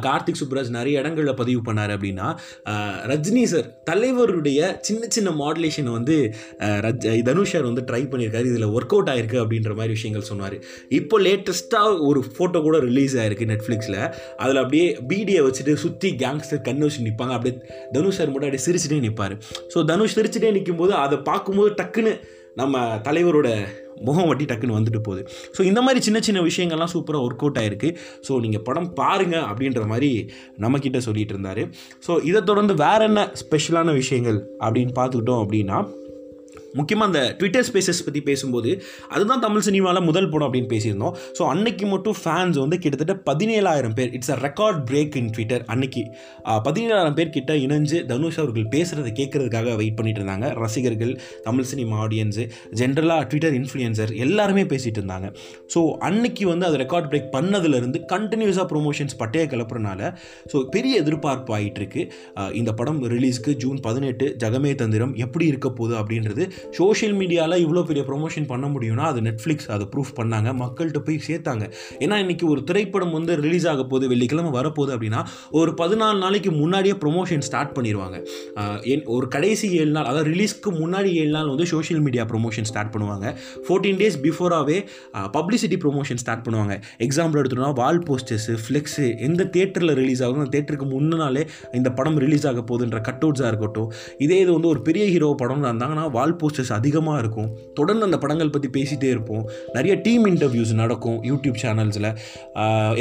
கார்த்திக் 0.07 0.39
சுப்ராஜ் 0.41 0.71
நிறைய 0.77 1.01
இடங்களில் 1.03 1.37
பதிவு 1.41 1.61
பண்ணார் 1.69 1.93
அப்படின்னா 1.95 2.27
ரஜினி 3.11 3.43
சார் 3.53 3.67
தலைவருடைய 3.91 4.59
சின்ன 4.87 5.11
சின்ன 5.15 5.29
மாடுலேஷனை 5.41 5.93
வந்து 5.97 6.17
ரஜ் 6.87 7.07
தனுஷ் 7.29 7.53
சார் 7.53 7.67
வந்து 7.69 7.83
ட்ரை 7.89 8.01
பண்ணியிருக்காரு. 8.11 8.47
இதில் 8.53 8.67
ஒர்க் 8.77 8.93
அவுட் 8.95 9.11
ஆயிருக்கு 9.13 9.37
அப்படின்ற 9.43 9.71
மாதிரி 9.79 9.95
விஷயங்கள் 9.97 10.27
சொன்னார். 10.31 10.57
இப்போ 10.99 11.15
லேட்டஸ்ட்டாக 11.27 11.93
ஒரு 12.09 12.19
ஃபோட்டோ 12.33 12.61
கூட 12.67 12.77
ரிலீஸ் 12.87 13.15
ஆயிருக்கு 13.21 13.49
நெட்ஃப்ளிக்ஸில் 13.53 13.99
அதில் 14.43 14.61
அப்படியே 14.63 14.87
பீடியை 15.11 15.41
வச்சுட்டு 15.47 15.75
சுற்றி 15.85 16.11
கேங்ஸ்டர் 16.23 16.63
கண்ணு 16.67 16.85
வச்சு 16.87 17.05
நிற்பாங்க 17.07 17.35
அப்படியே 17.37 17.55
தனுஷ் 17.95 18.17
சார் 18.19 18.33
மட்டும் 18.39 18.49
அப்படியே 18.49 18.65
சிரிச்சுட்டே 18.67 18.99
நிற்பார் 19.07 19.35
ஸோ 19.75 19.85
தனுஷ் 19.91 20.17
சிரிச்சுட்டே 20.19 20.51
நிற்கும்போது 20.57 20.93
அதை 20.93 21.17
பார்க்கும்போது 21.29 21.71
டக்குன்னு 21.81 22.13
நம்ம 22.55 22.77
தலைவரோட 23.07 23.49
முகம் 24.07 24.27
வட்டி 24.27 24.45
டக்குன்னு 24.49 24.75
வந்துட்டு 24.77 24.99
போகுது. 24.99 25.21
ஸோ 25.55 25.61
இந்த 25.61 25.81
மாதிரி 25.81 25.99
சின்ன 26.05 26.19
சின்ன 26.19 26.39
விஷயங்கள்லாம் 26.41 26.91
சூப்பராக 26.93 27.25
ஒர்க் 27.25 27.43
அவுட் 27.43 27.59
ஆயிருக்கு. 27.61 27.89
ஸோ 28.27 28.39
நீங்கள் 28.39 28.63
படம் 28.67 28.93
பாருங்கள் 28.93 29.45
அப்படின்ற 29.51 29.81
மாதிரி 29.85 30.11
நம்மக்கிட்ட 30.63 30.97
சொல்லிட்டு 30.97 31.33
இருந்தார். 31.35 31.63
ஸோ 32.07 32.11
இதை 32.23 32.41
தொடர்ந்து 32.41 32.73
வேற 32.73 32.99
என்ன 33.03 33.23
ஸ்பெஷலான 33.41 33.93
விஷயங்கள் 33.93 34.39
அப்படின்னு 34.59 34.93
பார்த்துக்கிட்டோம் 34.99 35.43
அப்படின்னா 35.43 35.79
முக்கியமாக 36.79 37.07
அந்த 37.09 37.21
ட்விட்டர் 37.39 37.65
ஸ்பேசஸ் 37.67 38.01
பற்றி 38.05 38.21
பேசும்போது 38.29 38.71
அதுதான் 39.15 39.43
தமிழ் 39.45 39.65
சினிமாவில் 39.67 40.05
முதல் 40.09 40.29
படம் 40.33 40.47
அப்படின்னு 40.47 40.69
பேசியிருந்தோம். 40.73 41.15
ஸோ 41.37 41.43
அன்னைக்கு 41.53 41.85
மட்டும் 41.93 42.17
ஃபேன்ஸ் 42.21 42.57
வந்து 42.63 42.77
கிட்டத்தட்ட 42.83 43.15
பதினேழாயிரம் 43.29 43.95
பேர் 43.99 44.11
it's 44.17 44.31
a 44.35 44.37
record 44.45 44.79
break 44.89 45.15
in 45.21 45.29
Twitter 45.35 45.63
அன்னைக்கு. 45.73 46.03
பதினேழாயிரம் 46.67 47.17
பேர் 47.19 47.33
கிட்ட 47.37 47.53
இணைஞ்சு 47.65 47.99
தனுஷ் 48.11 48.39
அவர்கள் 48.43 48.67
பேசுகிறத 48.75 49.13
கேட்குறதுக்காக 49.19 49.75
வெயிட் 49.81 49.97
பண்ணிட்டு 49.99 50.21
இருந்தாங்க. 50.21 50.47
ரசிகர்கள் 50.63 51.13
தமிழ் 51.47 51.69
சினிமா 51.71 51.97
ஆடியன்ஸு 52.05 52.45
ஜென்ரலாக 52.81 53.27
ட்விட்டர் 53.31 53.57
இன்ஃப்ளூயன்சர் 53.59 54.13
எல்லாருமே 54.27 54.65
பேசிகிட்டு 54.73 55.01
இருந்தாங்க. 55.01 55.29
ஸோ 55.73 55.81
அன்னைக்கு 56.09 56.45
வந்து 56.51 56.67
அது 56.69 56.77
ரெக்கார்ட் 56.83 57.09
பிரேக் 57.13 57.29
பண்ணதுலேருந்து 57.37 58.01
கண்டினியூஸாக 58.13 58.67
ப்ரொமோஷன்ஸ் 58.73 59.17
பட்டைய 59.23 59.45
கிளப்புறனால 59.53 60.11
ஸோ 60.51 60.57
பெரிய 60.75 60.93
எதிர்பார்ப்பு 61.03 61.53
ஆகிட்டு 61.57 61.81
இருக்கு. 61.83 62.01
இந்த 62.59 62.71
படம் 62.79 63.01
ரிலீஸ்க்கு 63.15 63.51
ஜூன் 63.63 63.77
பதினெட்டு 63.87 64.25
ஜகமே 64.43 64.71
தந்திரம் 64.83 65.13
எப்படி 65.25 65.45
இருக்க 65.51 65.67
போகுது 65.79 65.95
அப்படின்றது 66.01 66.43
சோஷியல் 66.79 67.15
மீடியாவில் 67.21 67.57
இவ்வளோ 67.65 67.83
பெரிய 67.89 68.03
ப்ரொமோஷன் 68.09 68.47
பண்ண 68.51 68.65
முடியும்னா 68.73 69.05
அது 69.11 69.21
நெட்ஃப்ளிக்ஸ் 69.27 69.67
அதை 69.75 69.87
ப்ரூஃப் 69.93 70.13
பண்ணாங்க 70.19 70.49
மக்கள்கிட்ட 70.63 71.01
போய் 71.07 71.19
சேர்த்தாங்க. 71.27 71.63
ஏன்னா 72.03 72.15
இன்னைக்கு 72.23 72.45
ஒரு 72.53 72.63
திரைப்படம் 72.69 73.13
வந்து 73.17 73.35
ரிலீஸ் 73.45 73.67
ஆக 73.71 73.83
போகுது 73.83 74.09
வெள்ளிக்கிழமை 74.13 74.51
வரப்போகுது 74.59 74.93
அப்படின்னா 74.95 75.21
ஒரு 75.59 75.73
பதினாலு 75.81 76.19
நாளைக்கு 76.25 76.51
முன்னாடியே 76.61 76.95
ப்ரொமோஷன் 77.03 77.45
ஸ்டார்ட் 77.47 77.73
பண்ணிடுவாங்க 77.77 78.17
என் 78.93 79.05
ஒரு 79.17 79.27
கடைசி 79.35 79.67
ஏழு 79.81 79.91
நாள் 79.97 80.09
அதாவது 80.11 80.29
ரிலீஸ்க்கு 80.33 80.71
முன்னாடி 80.81 81.11
ஏழு 81.21 81.33
நாள் 81.37 81.51
வந்து 81.53 81.67
சோஷியல் 81.73 82.03
மீடியா 82.07 82.25
ப்ரொமோஷன் 82.31 82.69
ஸ்டார்ட் 82.71 82.93
பண்ணுவாங்க. 82.95 83.27
ஃபோர்டீன் 83.65 83.99
டேஸ் 84.01 84.17
பிஃபோராகவே 84.25 84.77
பப்ளிசிட்டி 85.37 85.79
ப்ரொமோஷன் 85.85 86.21
ஸ்டார்ட் 86.23 86.45
பண்ணுவாங்க. 86.47 86.75
எக்ஸாம்பிள் 87.07 87.41
எடுத்தோம்னா 87.41 87.73
வால் 87.81 88.03
போஸ்டர்ஸு 88.07 88.55
ஃப்ளெக்ஸு 88.63 89.05
எந்த 89.27 89.49
தேட்டரில் 89.55 89.93
ரிலீஸ் 90.01 90.21
ஆகும் 90.25 90.41
அந்த 90.43 90.53
தேட்டருக்கு 90.57 90.87
முன்னாலே 90.95 91.43
இந்த 91.79 91.89
படம் 91.97 92.17
ரிலீஸ் 92.23 92.45
ஆக 92.49 92.61
போகுதுன்ற 92.69 92.99
கட் 93.07 93.23
அவுட்ஸாக 93.25 93.51
இருக்கட்டும் 93.51 93.89
இதே 94.25 94.37
இது 94.43 94.51
வந்து 94.57 94.69
ஒரு 94.73 94.81
பெரிய 94.87 95.03
ஹீரோ 95.13 95.29
படம் 95.41 95.63
இருந்தாங்கன்னா 95.67 96.05
வால் 96.17 96.35
போஸ்டர்ஸ் 96.49 96.73
அதிகமாக 96.73 97.19
இருக்கும். 97.19 97.49
தொடர்ந்து 97.73 98.05
அந்த 98.05 98.17
படங்கள் 98.17 98.49
பற்றி 98.49 98.69
பேசிகிட்டே 98.77 99.09
இருப்போம். 99.15 99.49
நிறைய 99.73 99.95
டீம் 99.95 100.25
இன்டர்வியூஸ் 100.25 100.73
நடக்கும் 100.73 101.17
யூடியூப் 101.23 101.57
சேனல்ஸில் 101.63 102.09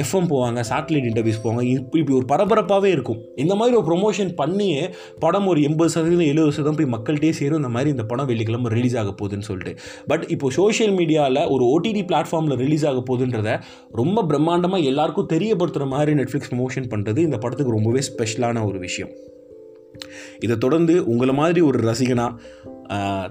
எஃப்எம் 0.03 0.29
போவாங்க 0.33 0.61
சேட்டலைட் 0.71 1.09
இன்டர்வியூஸ் 1.11 1.41
போவாங்க. 1.45 1.63
இப்படி 1.63 2.03
இப்படி 2.03 2.17
ஒரு 2.19 2.27
பரபரப்பாகவே 2.33 2.91
இருக்கும். 2.97 3.21
இந்த 3.37 3.55
மாதிரி 3.55 3.77
ஒரு 3.77 3.87
ப்ரொமோஷன் 3.91 4.35
பண்ணியே 4.35 4.91
படம் 5.19 5.47
ஒரு 5.47 5.63
எண்பது 5.63 5.91
சதவீதம் 5.91 6.31
எழுபது 6.33 6.53
சதவீதம் 6.53 6.79
போய் 6.81 6.93
மக்கள்கிட்டே 6.97 7.31
சேரும். 7.31 7.57
இந்த 7.57 7.69
மாதிரி 7.69 7.91
இந்த 7.91 8.03
படம் 8.03 8.27
வெள்ளிக்கிழமை 8.27 8.71
ரிலீஸ் 8.77 8.97
ஆக 8.97 9.15
போகுதுன்னு 9.21 9.49
சொல்லிட்டு. 9.51 9.75
பட் 10.07 10.25
இப்போ 10.37 10.51
சோஷியல் 10.51 10.95
மீடியாவில் 10.95 11.43
ஒரு 11.55 11.65
ஓடிடி 11.75 12.05
பிளாட்ஃபார்மில் 12.13 12.57
ரிலீஸ் 12.57 12.87
ஆக 12.87 13.03
போகுதுன்றத 13.09 13.61
ரொம்ப 13.93 14.25
பிரம்மாண்டமாக 14.31 14.83
எல்லாருக்கும் 14.83 15.31
தெரியப்படுத்துகிற 15.33 15.87
மாதிரி 15.87 16.13
நெட்ஃப்ளிக்ஸ் 16.21 16.51
ப்ரொமோஷன் 16.53 16.91
பண்ணுறது 16.95 17.19
இந்த 17.19 17.39
படத்துக்கு 17.39 17.77
ரொம்பவே 17.79 18.03
ஸ்பெஷலான 18.11 18.67
ஒரு 18.67 18.79
விஷயம். 18.79 19.13
இதை 20.41 20.57
தொடர்ந்து 20.57 20.95
உங்களை 21.07 21.35
மாதிரி 21.35 21.61
ஒரு 21.61 21.79
ரசிகனா 21.91 22.27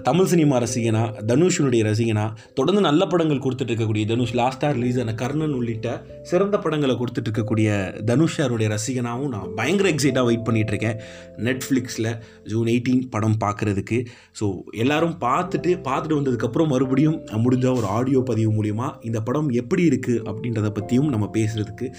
தமிழ் 0.04 0.26
சினிமா 0.26 0.60
ரசிகனா 0.60 1.26
தனுஷனுடைய 1.28 1.84
ரசிகனா 1.84 2.34
தொடர்ந்து 2.54 2.82
நல்ல 2.82 3.06
படங்கள் 3.06 3.38
கொடுத்துட்டு 3.38 3.72
இருக்கக்கூடிய 3.74 4.06
தனுஷ் 4.06 4.36
லாஸ்டாக 4.36 4.72
ரிலீஸ் 4.74 5.00
ஆன 5.00 5.14
கர்ணன் 5.14 5.54
உள்ளிட்ட 5.54 6.04
சிறந்த 6.24 6.58
படங்களை 6.58 6.96
கொடுத்துட்டு 6.96 7.30
இருக்கக்கூடிய 7.32 7.94
தனுஷ் 8.06 8.42
சாருடைய 8.42 8.78
நான் 8.98 9.56
பயங்கர 9.56 9.90
எக்ஸைட்டாக 9.90 10.26
வெயிட் 10.26 10.44
பண்ணிட்டு 10.44 10.72
இருக்கேன் 10.72 11.00
நெட்ஃப்ளிக்ஸில் 11.38 12.18
ஜூன் 12.44 12.68
எயிட்டீன் 12.68 13.10
படம் 13.10 13.38
பார்க்குறதுக்கு 13.46 14.06
ஸோ 14.40 14.58
எல்லோரும் 14.72 15.16
பார்த்துட்டு 15.20 15.80
பார்த்துட்டு 15.84 16.20
வந்ததுக்கப்புறம் 16.22 16.68
மறுபடியும் 16.68 17.22
முடிஞ்ச 17.32 17.76
ஒரு 17.76 17.86
ஆடியோ 17.86 18.20
பதிவு 18.20 18.64
மூலிமா 18.64 18.96
இந்த 19.02 19.22
படம் 19.22 19.50
எப்படி 19.50 19.90
இருக்குது 19.90 20.22
அப்படின்றத 20.26 20.70
பற்றியும் 20.70 21.10
நம்ம 21.10 21.30
பேசுகிறதுக்கு 21.34 21.90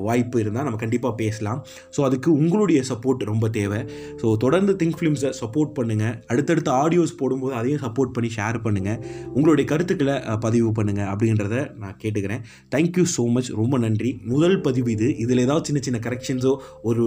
வாய்ப்பு 0.00 0.40
இருந்தால் 0.40 0.62
நம்ம 0.62 0.78
கண்டிப்பாக 0.78 1.14
பேசலாம். 1.14 1.66
ஸோ 1.96 2.00
அதுக்கு 2.00 2.32
உங்களுடைய 2.32 2.82
சப்போர்ட் 2.88 3.22
ரொம்ப 3.22 3.48
தேவை. 3.48 3.84
ஸோ 4.22 4.36
தொடர்ந்து 4.36 4.76
திங்க் 4.82 4.98
ஃபிலிம்ஸை 5.00 5.32
சப்போர்ட் 5.40 5.76
பண்ணுங்கள் 5.80 6.22
அடுத்தடுத்த 6.26 6.88
ஆடியோஸ் 6.90 7.18
போடும்போது 7.20 7.54
அதையும் 7.58 7.82
சப்போர்ட் 7.82 8.12
பண்ணி 8.16 8.28
ஷேர் 8.36 8.56
பண்ணுங்கள் 8.64 8.98
உங்களுடைய 9.34 9.64
கருத்துக்களை 9.72 10.14
பதிவு 10.44 10.68
பண்ணுங்கள் 10.78 11.08
அப்படின்றத 11.12 11.56
நான் 11.82 11.96
கேட்டுக்கிறேன். 12.02 12.42
தேங்க்யூ 12.74 13.04
ஸோ 13.16 13.24
மச் 13.34 13.50
ரொம்ப 13.60 13.78
நன்றி. 13.84 14.10
முதல் 14.32 14.56
பதிவு 14.66 14.90
இது. 14.96 15.08
இதில் 15.24 15.44
ஏதாவது 15.46 15.66
சின்ன 15.68 15.82
சின்ன 15.86 16.00
கரெக்ஷன்ஸோ 16.06 16.52
ஒரு 16.90 17.04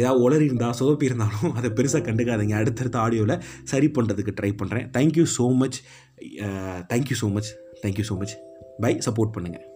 ஏதாவது 0.00 0.22
உளறி 0.26 0.48
இருந்தால் 0.50 0.76
சொதப்பி 0.80 1.08
இருந்தாலும் 1.10 1.54
அதை 1.60 1.70
பெருசாக 1.78 2.02
கண்டுக்காதீங்க. 2.08 2.56
அடுத்தடுத்த 2.62 2.98
ஆடியோவில் 3.04 3.36
சரி 3.74 3.90
பண்ணுறதுக்கு 3.98 4.36
ட்ரை 4.40 4.52
பண்ணுறேன் 4.62 4.88
thank you 4.98 5.26
so 5.36 5.48
much 5.62 5.80
thank you 6.92 7.18
so 7.22 7.30
much 7.38 7.52
thank you 7.84 8.06
so 8.10 8.16
much 8.22 8.36
bye 8.84 8.94
support 9.08 9.34
பண்ணுங்கள் 9.38 9.66